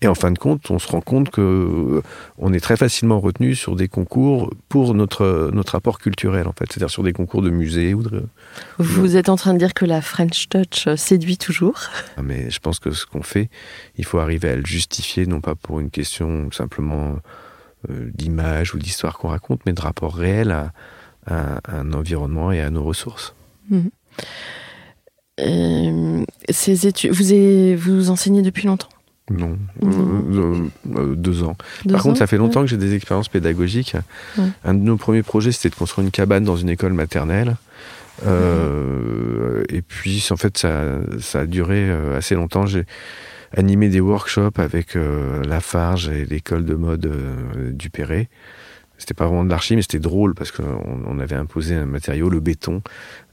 [0.01, 2.01] et en fin de compte, on se rend compte que euh,
[2.38, 6.71] on est très facilement retenu sur des concours pour notre notre apport culturel, en fait,
[6.71, 8.23] c'est-à-dire sur des concours de musées ou de.
[8.77, 11.79] Vous êtes en train de dire que la French Touch euh, séduit toujours.
[12.17, 13.49] Ah, mais je pense que ce qu'on fait,
[13.97, 17.15] il faut arriver à le justifier, non pas pour une question simplement
[17.89, 20.71] euh, d'image ou d'histoire qu'on raconte, mais de rapport réel à,
[21.27, 23.35] un environnement et à nos ressources.
[23.69, 23.83] Mmh.
[26.49, 28.89] ces études, vous, avez, vous enseignez depuis longtemps?
[29.29, 31.55] Non, euh, euh, deux ans.
[31.89, 33.95] Par contre, ça fait longtemps que j'ai des expériences pédagogiques.
[34.63, 37.55] Un de nos premiers projets, c'était de construire une cabane dans une école maternelle.
[38.25, 42.65] Euh, et puis, en fait, ça, ça a duré assez longtemps.
[42.65, 42.85] J'ai
[43.55, 44.97] animé des workshops avec
[45.47, 47.11] la Farge et l'école de mode
[47.71, 48.29] du Perret.
[48.99, 52.29] C'était pas vraiment de l'archi, mais c'était drôle parce qu'on on avait imposé un matériau,
[52.29, 52.81] le béton,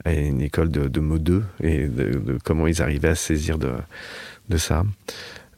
[0.05, 3.59] à une école de, de modeux et de, de, comment ils arrivaient à se saisir
[3.59, 3.73] de,
[4.49, 4.85] de ça.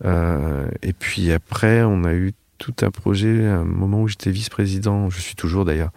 [0.05, 5.11] Euh, et puis après, on a eu tout un projet, un moment où j'étais vice-président,
[5.11, 5.91] je suis toujours d'ailleurs,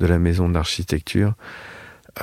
[0.00, 1.34] de la maison d'architecture,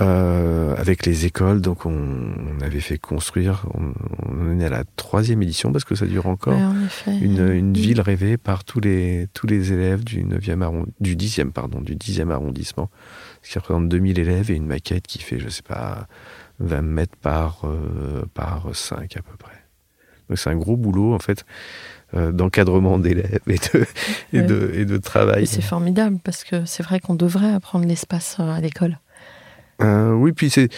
[0.01, 1.61] euh, avec les écoles.
[1.61, 3.93] Donc on, on avait fait construire, on,
[4.27, 6.59] on, est à la troisième édition parce que ça dure encore,
[7.07, 11.79] une, une, ville rêvée par tous les, tous les élèves du 9e du 10e, pardon,
[11.79, 12.89] du 10e arrondissement,
[13.41, 16.07] ce qui représente 2000 élèves et une maquette qui fait, je sais pas,
[16.59, 19.54] 20 mètres par, euh, par 5 à peu près.
[20.29, 21.45] Donc c'est un gros boulot en fait
[22.15, 23.85] euh, d'encadrement d'élèves et de,
[24.33, 25.47] et, de, et de travail.
[25.47, 28.99] C'est formidable parce que c'est vrai qu'on devrait apprendre l'espace euh, à l'école.
[29.81, 30.69] Euh, oui, puis c'est,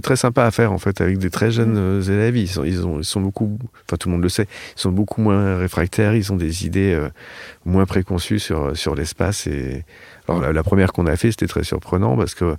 [0.00, 2.38] très sympa à faire en fait avec des très jeunes euh, élèves.
[2.38, 4.92] Ils sont, ils, ont, ils sont beaucoup, enfin tout le monde le sait, ils sont
[4.92, 6.98] beaucoup moins réfractaires, ils ont des idées
[7.66, 9.46] moins préconçues sur, sur l'espace.
[9.46, 9.84] Et
[10.26, 12.56] alors la, la première qu'on a fait, c'était très surprenant parce que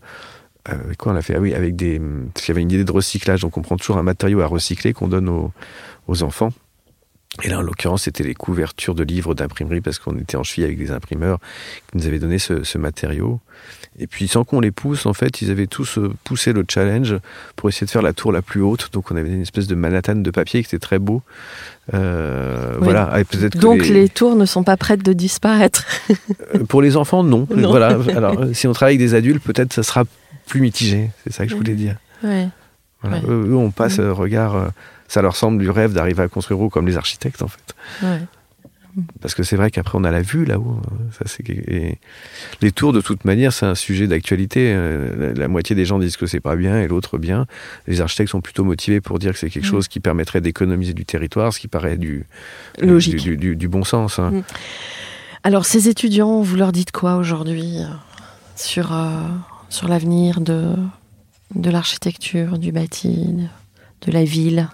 [0.65, 1.36] avec quoi on a fait?
[1.36, 1.99] Ah oui, avec des.
[2.34, 4.47] Parce qu'il y avait une idée de recyclage, donc on prend toujours un matériau à
[4.47, 5.30] recycler qu'on donne
[6.08, 6.52] aux enfants.
[7.41, 10.65] Et là, en l'occurrence, c'était les couvertures de livres d'imprimerie parce qu'on était en cheville
[10.65, 11.39] avec des imprimeurs
[11.89, 13.39] qui nous avaient donné ce, ce matériau.
[13.97, 17.15] Et puis, sans qu'on les pousse, en fait, ils avaient tous euh, poussé le challenge
[17.55, 18.89] pour essayer de faire la tour la plus haute.
[18.93, 21.21] Donc, on avait une espèce de Manhattan de papier qui était très beau.
[21.93, 22.83] Euh, Oui.
[22.83, 23.23] Voilà.
[23.23, 24.09] Que Donc les...
[24.09, 25.85] tours ne sont pas prêtes de disparaître.
[26.55, 27.47] Euh, Pour les enfants, non.
[27.55, 27.69] Non.
[27.69, 27.97] Voilà.
[28.15, 30.03] Alors, si on travaille avec des adultes, peut-être ça sera
[30.47, 31.09] plus mitigé.
[31.23, 31.95] C'est ça que je voulais dire.
[32.23, 32.47] Ouais.
[33.01, 33.17] Voilà.
[33.17, 33.23] Ouais.
[33.27, 34.71] Eux, eux, on passe euh, regard.
[35.07, 37.75] Ça leur semble du rêve d'arriver à construire haut comme les architectes, en fait.
[38.03, 38.19] Ouais.
[39.21, 40.79] Parce que c'est vrai qu'après, on a la vue là-haut.
[41.41, 41.91] euh,
[42.61, 44.71] Les tours, de toute manière, c'est un sujet d'actualité.
[44.71, 47.47] Euh, La, la moitié des gens disent que c'est pas bien et l'autre bien.
[47.87, 49.69] Les architectes sont plutôt motivés pour dire que c'est quelque Mm.
[49.71, 52.25] chose qui permettrait d'économiser du territoire, ce qui paraît du,
[52.81, 53.15] Logique.
[53.15, 54.19] du, du- du- du bon sens.
[54.19, 54.29] hein.
[54.31, 54.43] Mm.
[55.45, 57.85] Alors ces étudiants, vous leur dites quoi aujourd'hui euh,
[58.55, 59.07] sur, euh,
[59.69, 60.75] sur l'avenir de,
[61.55, 63.43] de l'architecture, du bâti, de,
[64.07, 64.69] de la ville,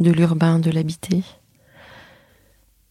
[0.00, 1.22] de l'urbain, de l'habité?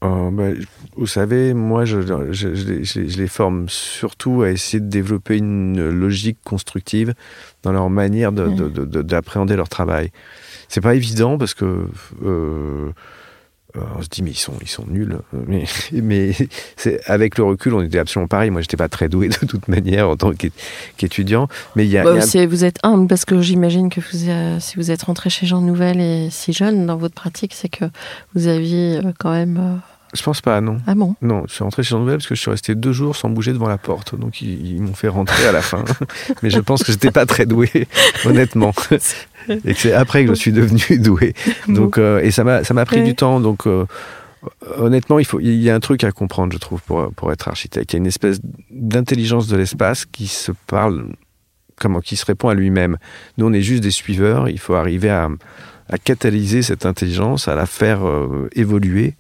[0.04, 0.50] Euh, bah,
[0.96, 4.88] vous savez, moi, je, je- je les- je- je les forme surtout à essayer de
[4.90, 7.16] développer une logique constructive
[7.64, 10.12] dans leur manière de- de- de- de- d'appréhender leur travail.
[10.68, 11.88] C'est pas évident parce que
[12.24, 12.92] euh,
[13.98, 15.18] on se dit mais ils sont ils sont nuls.
[15.48, 16.32] Mais, mais
[16.76, 18.50] c'est avec le recul, on était absolument pareil.
[18.50, 20.52] Moi, j'étais pas très doué de toute manière en tant qu'é-
[20.98, 24.00] qu'étudiant, mais il y a, Bah, y a- Vous êtes humble parce que j'imagine que
[24.02, 27.54] vous, euh, si vous êtes rentré chez Jean Nouvel et si jeune dans votre pratique,
[27.54, 27.86] c'est que
[28.36, 29.58] vous aviez euh, quand même...
[29.58, 29.76] euh,
[30.14, 30.78] je pense pas, non.
[30.88, 31.16] Ah bon?
[31.22, 33.30] Non, je suis rentré chez Jean Nouvel parce que je suis resté deux jours sans
[33.30, 34.18] bouger devant la porte.
[34.18, 35.84] Donc ils, ils m'ont fait rentrer à la fin.
[36.44, 37.70] Mais je pense que j'étais pas très doué,
[38.26, 38.72] honnêtement.
[39.50, 41.34] Et que c'est après que je suis devenu doué.
[41.68, 43.04] Donc euh, et ça m'a ça m'a pris Ouais.
[43.04, 43.40] du temps.
[43.40, 43.86] Donc euh,
[44.78, 47.48] honnêtement, il faut il y a un truc à comprendre, je trouve, pour pour être
[47.48, 47.94] architecte.
[47.94, 48.40] Il y a une espèce
[48.72, 51.08] d'intelligence de l'espace qui se parle
[51.80, 52.98] comment qui se répond à lui-même.
[53.38, 54.50] Nous, on est juste des suiveurs.
[54.50, 55.30] Il faut arriver à
[55.90, 59.14] à catalyser cette intelligence, à la faire euh, évoluer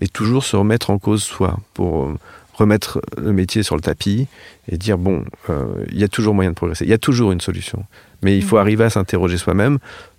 [0.00, 2.14] et toujours se remettre en cause soi pour euh,
[2.54, 4.28] remettre le métier sur le tapis
[4.68, 7.32] et dire bon, euh, il y a toujours moyen de progresser, il y a toujours
[7.32, 7.84] une solution.
[8.22, 9.78] Mais il faut arriver à s'interroger soi-même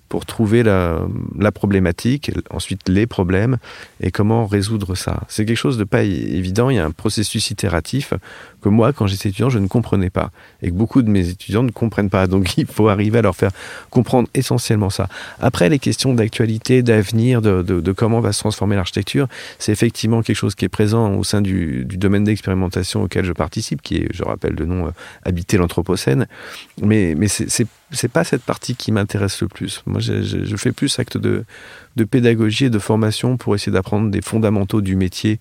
[0.10, 1.02] pour trouver la,
[1.39, 3.58] la problématique, ensuite les problèmes
[4.00, 5.22] et comment résoudre ça.
[5.28, 8.13] C'est quelque chose de pas évident, il y a un processus itératif
[8.63, 11.63] que moi, quand j'étais étudiant, je ne comprenais pas et que beaucoup de mes étudiants
[11.63, 12.26] ne comprennent pas.
[12.28, 13.52] Donc il faut arriver à leur faire
[13.89, 15.08] comprendre essentiellement ça.
[15.39, 19.28] Après, les questions d'actualité, d'avenir, de, comment va se transformer l'architecture,
[19.60, 23.82] c'est effectivement quelque chose qui est présent au sein du, domaine d'expérimentation auquel je participe,
[23.82, 24.91] qui est, je rappelle le nom, euh,
[25.26, 26.28] Habiter l'Anthropocène.
[26.82, 27.67] Mais, mais c'est-
[28.12, 29.82] pas cette partie qui m'intéresse le plus.
[29.86, 31.45] Moi, je, fais plus acte de
[32.10, 35.39] pédagogie et de formation pour essayer d'apprendre des fondamentaux du métier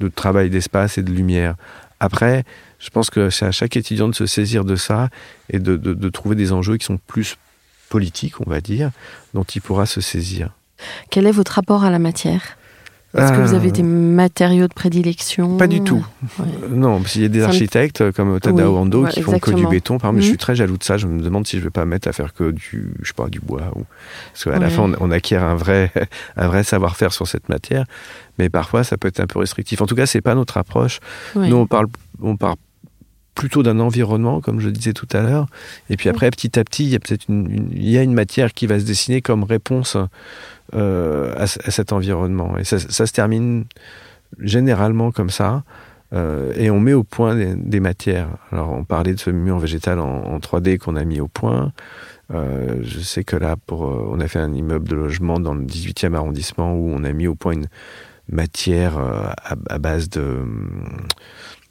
[0.00, 1.56] de travail d'espace et de lumière.
[2.00, 2.44] Après,
[2.78, 5.08] je pense que c'est à chaque étudiant de se saisir de ça
[5.50, 7.36] et de, de- trouver des enjeux qui sont plus
[7.88, 8.90] politiques, on va dire,
[9.34, 10.50] dont il pourra se saisir.
[11.10, 12.56] Quel est votre rapport à la matière?
[13.16, 16.04] Est-ce que vous avez Euh, des matériaux de prédilection Pas du tout.
[16.38, 16.46] Ouais.
[16.64, 19.10] Euh, Non, parce qu'il y a des Ça architectes euh, comme Tadao Oui, Ando ouais,
[19.10, 19.98] qui font que du béton.
[19.98, 20.30] Par exemple, je Mhm.
[20.30, 20.96] suis très jaloux de ça.
[20.96, 23.28] Je me demande si je vais pas mettre à faire que du, je sais pas,
[23.28, 23.62] du bois.
[23.76, 23.84] Ou...
[24.32, 25.92] Parce qu'à la fin, on, on acquiert un vrai,
[26.36, 27.84] un vrai savoir-faire sur cette matière.
[28.38, 29.80] Mais parfois, ça peut être un peu restrictif.
[29.80, 30.98] En tout cas, c'est pas notre approche.
[31.36, 31.86] Nous, on parle,
[32.20, 32.56] on parle
[33.36, 35.46] plutôt d'un environnement, comme je le disais tout à l'heure.
[35.90, 38.02] Et puis après, petit à petit, il y a peut-être une, une- il y a
[38.02, 39.96] une matière qui va se dessiner comme réponse
[40.74, 42.56] euh, à, ce- à cet environnement.
[42.58, 43.64] Et ça, se termine
[44.40, 45.62] généralement comme ça.
[46.12, 48.28] Euh, et on met au point des, matières.
[48.52, 51.72] Alors, on parlait de ce mur végétal en, en 3D qu'on a mis au point.
[52.32, 55.64] Euh, je sais que là, pour, on a fait un immeuble de logement dans le
[55.64, 57.66] 18e arrondissement où on a mis au point une
[58.30, 60.38] matière à, base de,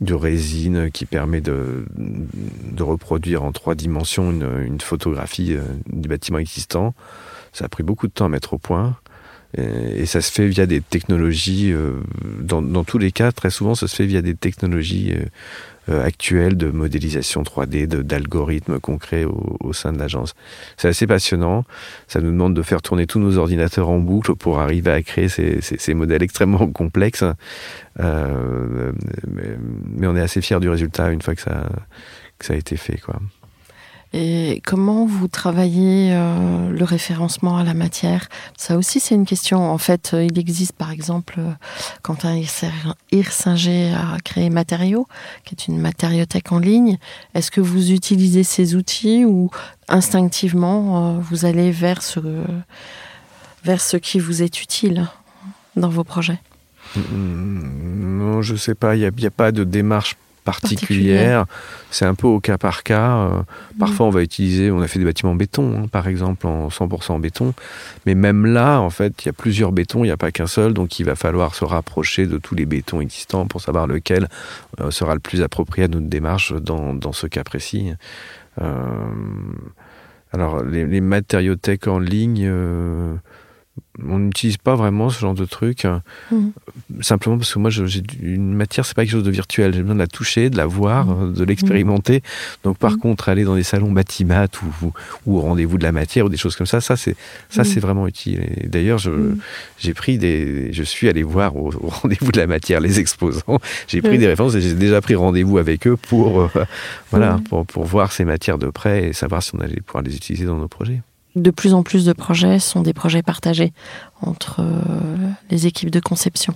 [0.02, 6.94] de résine qui permet de, de reproduire en trois dimensions une, photographie du bâtiment existant.
[7.54, 8.98] Ça a pris beaucoup de temps à mettre au point.
[9.56, 12.02] Et, ça se fait via des technologies, euh,
[12.40, 15.26] dans, tous les cas, très souvent, ça se fait via des technologies euh,
[15.90, 20.34] euh, actuelles de modélisation 3D, de- d'algorithmes concrets au, sein de l'agence.
[20.78, 21.66] C'est assez passionnant.
[22.08, 25.28] Ça nous demande de faire tourner tous nos ordinateurs en boucle pour arriver à créer
[25.30, 27.24] ces, modèles extrêmement complexes.
[28.00, 28.08] Mais,
[30.08, 31.70] on est assez fiers du résultat une fois que ça,
[32.40, 32.98] que ça a été fait.
[32.98, 33.20] Quoi.
[34.16, 38.30] Et comment vous travaillez euh, le référencement à la matière?
[38.56, 39.72] Ça aussi, c'est une question.
[39.72, 41.52] En fait, euh, il existe par exemple, euh,
[42.04, 42.40] quand un
[43.12, 45.08] Hirsinger a créé Matériaux,
[45.46, 47.00] qui est une matériothèque en ligne,
[47.34, 49.50] est-ce que vous utilisez ces outils ou
[49.90, 52.20] instinctivement vous allez vers ce,
[53.64, 55.08] vers ce qui vous est utile
[55.76, 56.40] dans vos projets?
[56.96, 58.96] Mm, Non, je sais pas.
[58.96, 61.46] Il n'y a pas de démarche particulière.
[61.92, 63.18] C'est un peu au cas par cas.
[63.18, 63.42] Euh,
[63.80, 67.20] parfois, on va utiliser, on a fait des bâtiments béton, hein, par exemple, en 100%
[67.20, 67.54] béton.
[68.06, 70.48] Mais même là, en fait, il y a plusieurs bétons, il n'y a pas qu'un
[70.48, 70.74] seul.
[70.74, 74.28] Donc, il va falloir se rapprocher de tous les bétons existants pour savoir lequel
[74.80, 77.94] euh, sera le plus approprié à notre démarche dans, dans ce cas précis.
[78.62, 78.66] Euh,
[80.32, 82.50] alors, les, les, tech en ligne
[84.04, 85.86] on n'utilise pas vraiment ce genre de truc.
[86.32, 86.50] Mmh.
[87.02, 89.74] Simplement parce que moi, j'ai une matière, c'est pas quelque chose de virtuel.
[89.74, 91.34] J'ai besoin de la toucher, de la voir, mmh.
[91.34, 92.24] de l'expérimenter.
[92.64, 92.98] Donc, par mmh.
[92.98, 94.48] contre, aller dans des salons bâtimats
[94.82, 94.92] ou,
[95.26, 97.16] ou au rendez-vous de la matière ou des choses comme ça, ça, c'est,
[97.50, 98.42] ça, c'est vraiment utile.
[98.58, 99.00] Et d'ailleurs,
[99.78, 103.60] j'ai pris des, je suis allé voir au, rendez-vous de la matière les exposants.
[103.88, 106.50] J'ai pris des références et j'ai déjà pris rendez-vous avec eux pour, euh,
[107.12, 110.16] voilà, pour, pour voir ces matières de près et savoir si on allait pouvoir les
[110.16, 111.02] utiliser dans nos projets
[111.36, 113.74] de plus en plus de projets sont des projets partagés
[114.22, 114.82] entre euh,
[115.50, 116.54] les équipes de conception.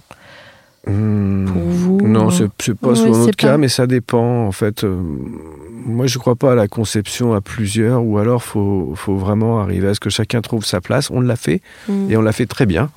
[0.85, 1.45] Hmm.
[1.45, 4.45] Pour vous Non, euh, c'est pas souvent notre cas, mais ça dépend.
[4.45, 4.95] En fait, euh,
[5.85, 9.89] moi, je crois pas à la conception à plusieurs, ou alors faut, faut vraiment arriver
[9.89, 11.09] à ce que chacun trouve sa place.
[11.11, 12.09] On l'a fait, hmm.
[12.09, 12.89] et on l'a fait très bien,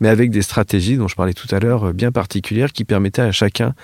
[0.00, 3.32] mais avec des stratégies dont je parlais tout à l'heure, bien particulières, qui permettaient à
[3.32, 3.74] chacun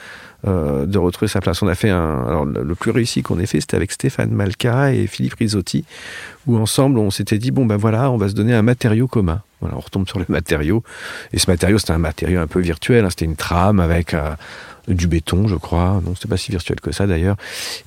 [0.46, 1.62] euh, de retrouver sa place.
[1.62, 2.24] On a fait un.
[2.27, 5.85] Alors, le plus réussi qu'on ait fait, c'était avec Stéphane Malka et Philippe Risotti,
[6.46, 9.42] où ensemble, on s'était dit bon, ben voilà, on va se donner un matériau commun.
[9.61, 10.85] Voilà, on retombe sur le matériau.
[11.33, 13.05] Et ce matériau, c'était un matériau un peu virtuel.
[13.05, 13.11] Hein.
[13.11, 14.31] C'était une trame avec euh,
[14.88, 16.01] du béton, je crois.
[16.05, 17.37] Non, c'était pas si virtuel que ça d'ailleurs.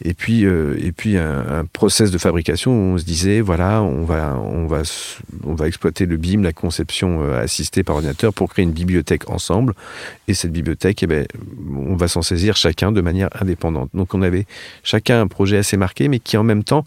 [0.03, 4.03] Et puis, euh, et puis un, process de fabrication où on se disait, voilà, on
[4.03, 4.81] va, on va,
[5.43, 9.29] on va exploiter le BIM, la conception euh, assistée par ordinateur, pour créer une bibliothèque
[9.29, 9.73] ensemble.
[10.27, 11.25] Et cette bibliothèque, eh ben,
[11.75, 13.89] on va s'en saisir chacun de manière indépendante.
[13.93, 14.45] Donc, on avait
[14.83, 16.85] chacun un projet assez marqué, mais qui en même temps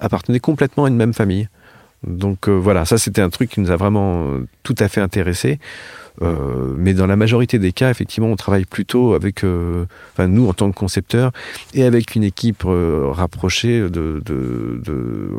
[0.00, 1.48] appartenait complètement à une même famille.
[2.06, 5.58] Donc euh, voilà, ça c'était un truc qui nous a vraiment tout à fait intéressé.
[6.22, 10.48] Euh, mais dans la majorité des cas, effectivement, on travaille plutôt avec, euh, enfin, nous
[10.48, 11.32] en tant que concepteurs,
[11.74, 15.30] et avec une équipe euh, rapprochée de, de, de,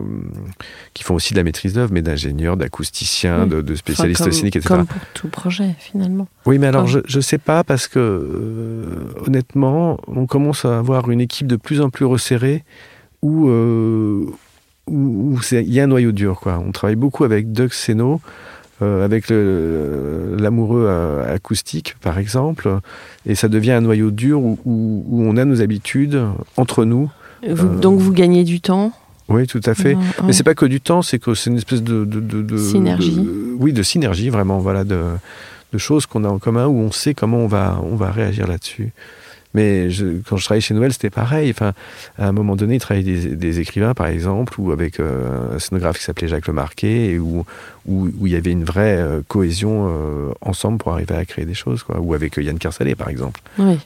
[0.94, 4.56] qui font aussi de la maîtrise d'œuvre, mais d'ingénieurs, d'acousticiens, de, de, spécialistes enfin, scéniques,
[4.56, 4.76] etc.
[4.76, 6.28] Comme pour tout projet, finalement.
[6.46, 11.22] Oui, mais alors je ne sais pas parce que honnêtement, on commence à avoir une
[11.22, 12.64] équipe de plus en plus resserrée
[13.22, 13.50] où
[14.88, 16.40] où il y a un noyau dur.
[16.40, 16.62] Quoi.
[16.66, 18.22] On travaille beaucoup avec Doug Seno,
[18.84, 22.80] euh, avec l'amoureux euh, acoustique, par exemple,
[23.26, 26.22] et ça devient un noyau dur où, où, on a nos habitudes
[26.58, 27.10] entre nous.
[27.48, 28.92] Vous, euh, donc vous gagnez du temps
[29.30, 29.98] oui, tout à fait.
[30.24, 32.58] Mais c'est pas que du temps, c'est que c'est une espèce de, de, de, de
[32.58, 33.28] synergie.
[33.60, 35.04] oui, de synergie vraiment, voilà, de,
[35.76, 38.94] choses qu'on a en commun où on sait comment on va, on va réagir là-dessus.
[39.58, 39.88] Mais
[40.30, 41.50] quand je travaillais chez Noël, c'était pareil.
[41.50, 41.74] Enfin,
[42.20, 45.58] à un moment donné, il travaillait des, des écrivains, par exemple, ou avec euh, un
[45.58, 47.44] scénographe qui s'appelait Jacques Lemarquet, et où,
[47.88, 51.46] où, où, il y avait une vraie euh, cohésion euh, ensemble pour arriver à créer
[51.46, 51.82] des choses.
[51.82, 52.00] Quoi.
[52.00, 53.42] Ou avec Yann Carsalet, par exemple,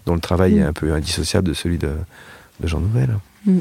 [0.05, 0.67] dont le travail est mm.
[0.67, 1.93] un peu indissociable de celui de,
[2.59, 3.17] de Jean Nouvel.
[3.45, 3.59] Mm.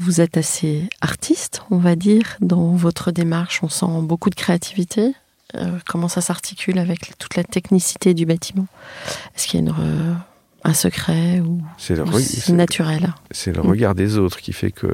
[0.00, 3.60] Vous êtes assez artiste, on va dire, dans votre démarche.
[3.62, 5.14] On sent beaucoup de créativité.
[5.54, 8.66] Euh, comment ça s'articule avec toute la technicité du bâtiment?
[9.34, 10.16] Est-ce qu'il y a une,
[10.66, 14.86] un secret ou c'est naturel C'est le regard des autres qui fait que.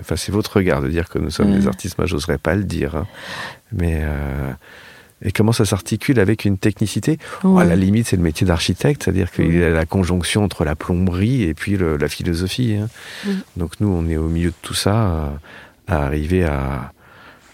[0.00, 1.96] Enfin, c'est votre regard de dire que nous sommes des artistes.
[1.98, 2.96] Moi, j'oserais pas le dire.
[2.96, 3.06] Hein.
[3.72, 4.00] Mais.
[4.02, 4.52] Euh,
[5.24, 7.16] et comment ça s'articule avec une technicité?
[7.44, 10.64] Oh, À la limite, c'est le métier d'architecte, c'est-à-dire qu'il y a la conjonction entre
[10.64, 12.74] la plomberie et puis la philosophie.
[12.74, 12.88] Hein.
[13.56, 15.32] Donc nous, on est au milieu de tout ça,
[15.86, 16.92] à arriver à,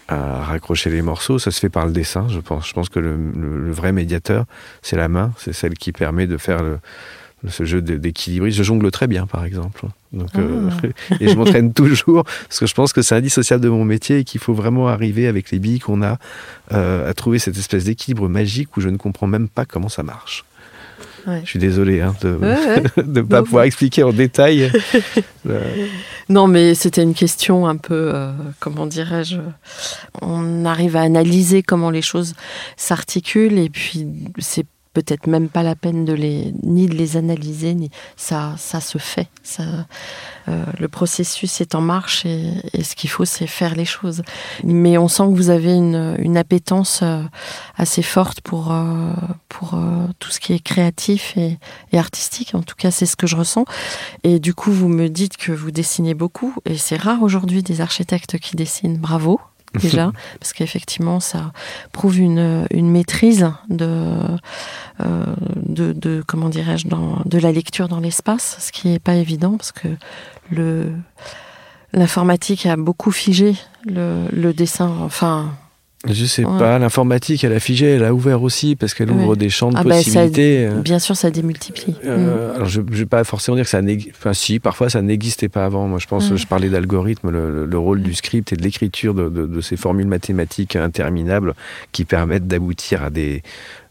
[0.09, 1.37] à raccrocher les morceaux.
[1.37, 2.67] Ça se fait par le dessin, je pense.
[2.67, 4.45] Je pense que le, vrai médiateur,
[4.81, 5.31] c'est la main.
[5.37, 6.63] C'est celle qui permet de faire
[7.47, 8.49] ce jeu d'équilibre.
[8.49, 9.85] Je jongle très bien, par exemple.
[10.11, 11.15] Donc, euh, ah.
[11.19, 14.23] et je m'entraîne toujours parce que je pense que c'est indissociable de mon métier et
[14.23, 16.17] qu'il faut vraiment arriver avec les billes qu'on a
[16.73, 20.03] euh, à trouver cette espèce d'équilibre magique où je ne comprends même pas comment ça
[20.03, 20.43] marche.
[21.43, 22.39] Je suis désolé hein, de
[23.05, 24.71] ne pas pouvoir expliquer en détail.
[26.29, 29.39] Non, mais c'était une question un peu, euh, comment dirais-je,
[30.21, 32.35] on arrive à analyser comment les choses
[32.77, 34.05] s'articulent et puis
[34.37, 38.81] c'est peut-être même pas la peine de les ni de les analyser ni ça ça
[38.81, 39.27] se fait.
[39.43, 39.63] Ça
[40.47, 44.23] euh, le processus est en marche et, ce qu'il faut c'est faire les choses.
[44.63, 47.21] Mais on sent que vous avez une, une appétence euh,
[47.77, 49.13] assez forte pour euh,
[49.47, 49.79] pour
[50.19, 51.57] tout ce qui est créatif et,
[51.91, 52.55] et artistique.
[52.55, 53.65] En tout cas c'est ce que je ressens.
[54.23, 57.81] Et du coup vous me dites que vous dessinez beaucoup et c'est rare aujourd'hui des
[57.81, 58.97] architectes qui dessinent.
[58.97, 59.39] Bravo
[59.81, 61.51] déjà, parce qu'effectivement, ça
[61.91, 64.23] prouve une, une maîtrise de,
[65.01, 69.57] euh, de, de, comment dirais-je, de la lecture dans l'espace, ce qui n'est pas évident,
[69.57, 69.87] parce que
[70.51, 70.91] le
[71.91, 73.55] l'informatique a beaucoup figé
[73.85, 75.55] le, le dessin, enfin,
[76.07, 76.57] Je sais Ouais.
[76.57, 79.35] pas, l'informatique, elle a figé, elle a ouvert aussi parce qu'elle ouvre Ouais.
[79.35, 80.65] des champs de Ah bah, ça- possibilités.
[80.67, 81.91] euh, Bien sûr, ça démultiplie.
[81.91, 82.05] Mm.
[82.05, 84.15] Euh, Alors, je ne vais pas forcément dire que ça n'existe.
[84.17, 85.89] Enfin, si, parfois ça n'existait pas avant.
[85.89, 89.13] Moi, je pense, je parlais d'algorithme, le, le- le rôle du script et de l'écriture
[89.13, 91.53] de, de- de ces formules mathématiques interminables
[91.91, 93.43] qui permettent d'aboutir à des,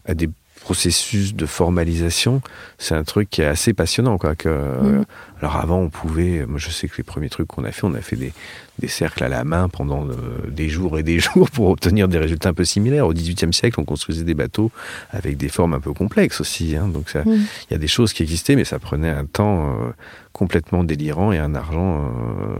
[0.07, 0.29] à des
[0.61, 2.41] processus de formalisation.
[2.77, 4.35] C'est un truc qui est assez passionnant, quoi.
[4.35, 5.05] Que, Mhm.
[5.41, 6.45] alors, avant, on pouvait.
[6.47, 8.33] Moi, je sais que les premiers trucs qu'on a fait, on a fait des,
[8.79, 10.13] des cercles à la main pendant euh,
[10.49, 13.07] des jours et des jours pour obtenir des résultats un peu similaires.
[13.07, 14.71] Au XVIIIe siècle, on construisait des bateaux
[15.11, 16.75] avec des formes un peu complexes aussi.
[16.75, 16.87] hein.
[16.87, 17.21] donc, Mm.
[17.69, 19.91] il y a des choses qui existaient, mais ça prenait un temps euh,
[20.33, 22.11] complètement délirant et un argent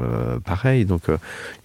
[0.04, 0.86] euh, pareil.
[0.86, 1.18] Donc, euh,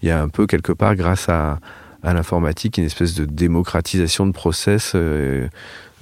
[0.03, 1.59] il y a un peu quelque part, grâce à,
[2.05, 5.49] à l'informatique, une espèce de démocratisation de process euh,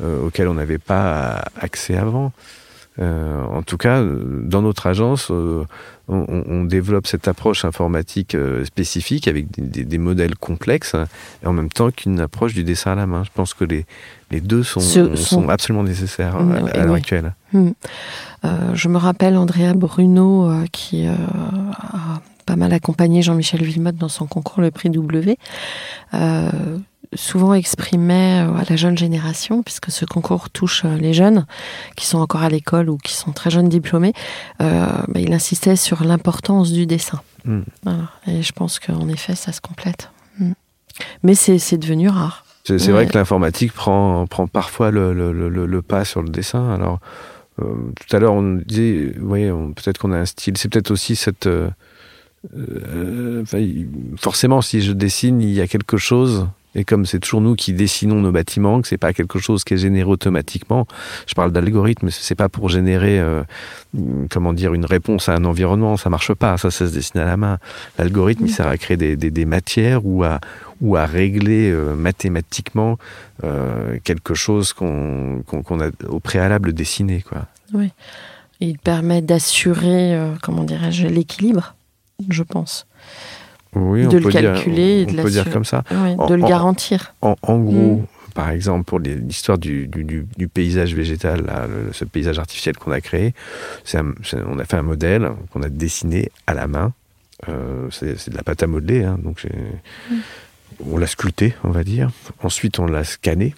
[0.03, 2.33] euh, auquel on n'avait pas accès avant.
[2.99, 5.65] Euh, en tout cas, dans notre agence, euh,
[6.09, 8.37] on, développe cette approche informatique
[8.67, 10.95] spécifique avec des, des- des modèles complexes
[11.43, 13.25] et en même temps qu'une approche du dessin à la main.
[13.25, 13.87] Je pense que les,
[14.31, 16.99] les deux sont, sont sont- absolument nécessaires Mm, à, à oui, l'heure oui.
[16.99, 17.33] actuelle.
[17.55, 21.17] Euh, je me rappelle Andrea Bruno qui a
[22.47, 25.39] pas mal accompagné Jean-Michel Villemotte dans son concours le prix W.
[26.15, 26.51] euh,
[27.15, 31.47] souvent exprimait euh, à la jeune génération, puisque ce concours touche euh, les jeunes
[31.97, 34.15] qui sont encore à l'école ou qui sont très jeunes diplômés,
[34.63, 37.21] euh, bah, il insistait sur l'importance du dessin.
[37.45, 37.61] Mm.
[37.83, 38.09] Voilà.
[38.27, 40.11] Et je pense qu'en effet, ça se complète.
[40.39, 40.53] Mm.
[41.23, 42.45] Mais c'est devenu rare.
[42.65, 42.93] C'est Ouais.
[42.93, 46.71] vrai que l'informatique prend, prend parfois le, le- le- le pas sur le dessin.
[46.71, 47.01] Alors,
[47.61, 47.65] euh,
[48.01, 50.57] tout à l'heure, on disait, oui, peut-être qu'on a un style.
[50.57, 51.49] C'est peut-être aussi cette.
[52.57, 53.45] Euh,
[54.17, 56.49] forcément, si je dessine, il y a quelque chose.
[56.75, 59.75] Et comme c'est toujours nous qui dessinons nos bâtiments, que c'est pas quelque chose qui
[59.75, 60.87] est généré automatiquement.
[61.27, 63.43] Je parle d'algorithme, c'est pas pour générer, euh,
[64.31, 65.99] comment dire, une réponse à un environnement.
[65.99, 66.57] Ça marche pas.
[66.57, 67.59] Ça, ça se dessine à la main.
[67.99, 70.41] L'algorithme, il sert à créer des, matières ou à
[70.81, 72.99] ou à régler euh, mathématiquement
[74.05, 77.23] quelque chose qu'on a au préalable dessiné.
[77.23, 77.47] Quoi.
[78.61, 81.75] Il permet d'assurer, comment dirais-je, l'équilibre,
[82.31, 82.87] je pense.
[83.75, 85.83] Oui, De le calculer dire, de on peut dire comme ça.
[85.91, 87.15] En- de le en- garantir.
[87.23, 88.07] En, en gros, Mm.
[88.35, 92.77] par exemple, pour l'histoire du, du- du- du paysage végétal, là, le- ce paysage artificiel
[92.77, 93.33] qu'on a créé,
[93.95, 94.13] un-
[94.47, 96.93] on a fait un modèle qu'on a dessiné à la main.
[97.49, 100.17] Euh, c'est de la pâte à modeler, hein, donc j'ai-
[100.87, 102.11] on l'a sculpté, on va dire.
[102.43, 103.55] Ensuite, on l'a scanné.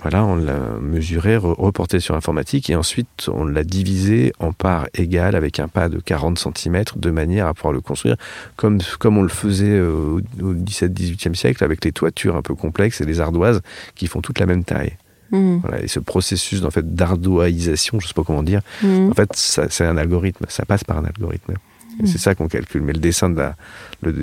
[0.00, 4.86] Voilà, on l'a mesuré, re- reporté sur informatique, et ensuite on l'a divisé en parts
[4.94, 8.16] égales avec un pas de 40 cm, de manière à pouvoir le construire
[8.56, 12.54] comme, comme on le faisait euh, au, au 17-18e siècle, avec les toitures un peu
[12.54, 13.60] complexes et les ardoises
[13.96, 14.96] qui font toutes la même taille.
[15.32, 15.58] Mm.
[15.58, 19.10] Voilà, et ce processus en fait, d'ardoisation, je ne sais pas comment dire, Mm.
[19.10, 21.54] en fait, c'est un algorithme, ça passe par un algorithme.
[22.04, 22.82] C'est ça qu'on calcule.
[22.82, 23.56] Mais le dessin de la.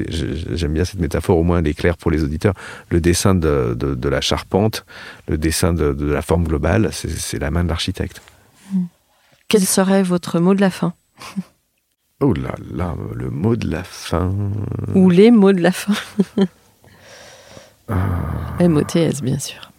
[0.09, 2.53] J'aime bien cette métaphore, au moins elle est claire pour les auditeurs.
[2.89, 4.86] Le dessin de, de- de la charpente,
[5.28, 8.21] le dessin de, de la forme globale, c'est c'est la main de l'architecte.
[9.47, 10.93] Quel serait votre mot de la fin?
[12.21, 14.34] Oh là là, le mot de la fin.
[14.95, 15.93] Ou les mots de la fin
[17.88, 19.71] Ah, MOTS, bien sûr.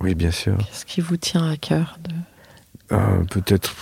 [0.00, 0.56] oui, bien sûr.
[0.58, 2.10] Qu'est-ce qui vous tient à cœur de...
[2.92, 2.96] Euh,
[3.30, 3.74] peut-être,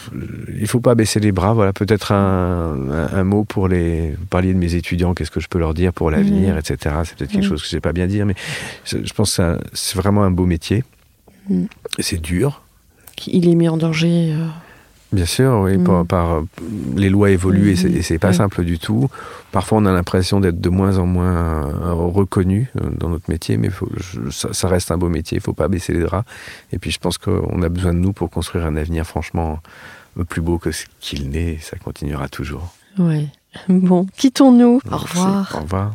[0.58, 1.52] il faut pas baisser les bras.
[1.52, 5.12] Voilà, peut-être un, un, un mot pour les parliez de mes étudiants.
[5.12, 6.58] Qu'est-ce que je peux leur dire pour l'avenir, Mhm.
[6.58, 6.96] etc.
[7.04, 7.48] C'est peut-être quelque Mhm.
[7.50, 8.34] chose que j'ai pas bien dire, mais
[8.86, 10.84] je, je pense que c'est vraiment un beau métier.
[11.50, 12.62] Et c'est dur,
[13.26, 14.32] Il est mis en danger.
[14.32, 14.46] euh,
[15.14, 15.60] bien sûr.
[15.62, 15.84] Oui, Mhm.
[15.84, 16.42] par, par,
[16.96, 17.96] les lois évoluent et c'est- Mhm.
[17.96, 18.34] et c'est pas Oui.
[18.34, 19.08] simple du tout.
[19.52, 21.32] Parfois, on a l'impression d'être de moins en moins
[21.66, 25.38] euh, reconnu euh, dans notre métier, mais faut, je- ça, ça reste un beau métier.
[25.38, 26.28] Il faut pas baisser les draps.
[26.72, 29.60] Et puis, je pense qu'on a besoin de nous pour construire un avenir, franchement,
[30.18, 31.54] euh, plus beau que ce qu'il n'est.
[31.54, 32.74] et Ça continuera toujours.
[32.98, 33.26] Ouais.
[33.68, 34.80] Bon, quittons-nous.
[34.90, 35.54] Au revoir.
[35.56, 35.94] Au revoir.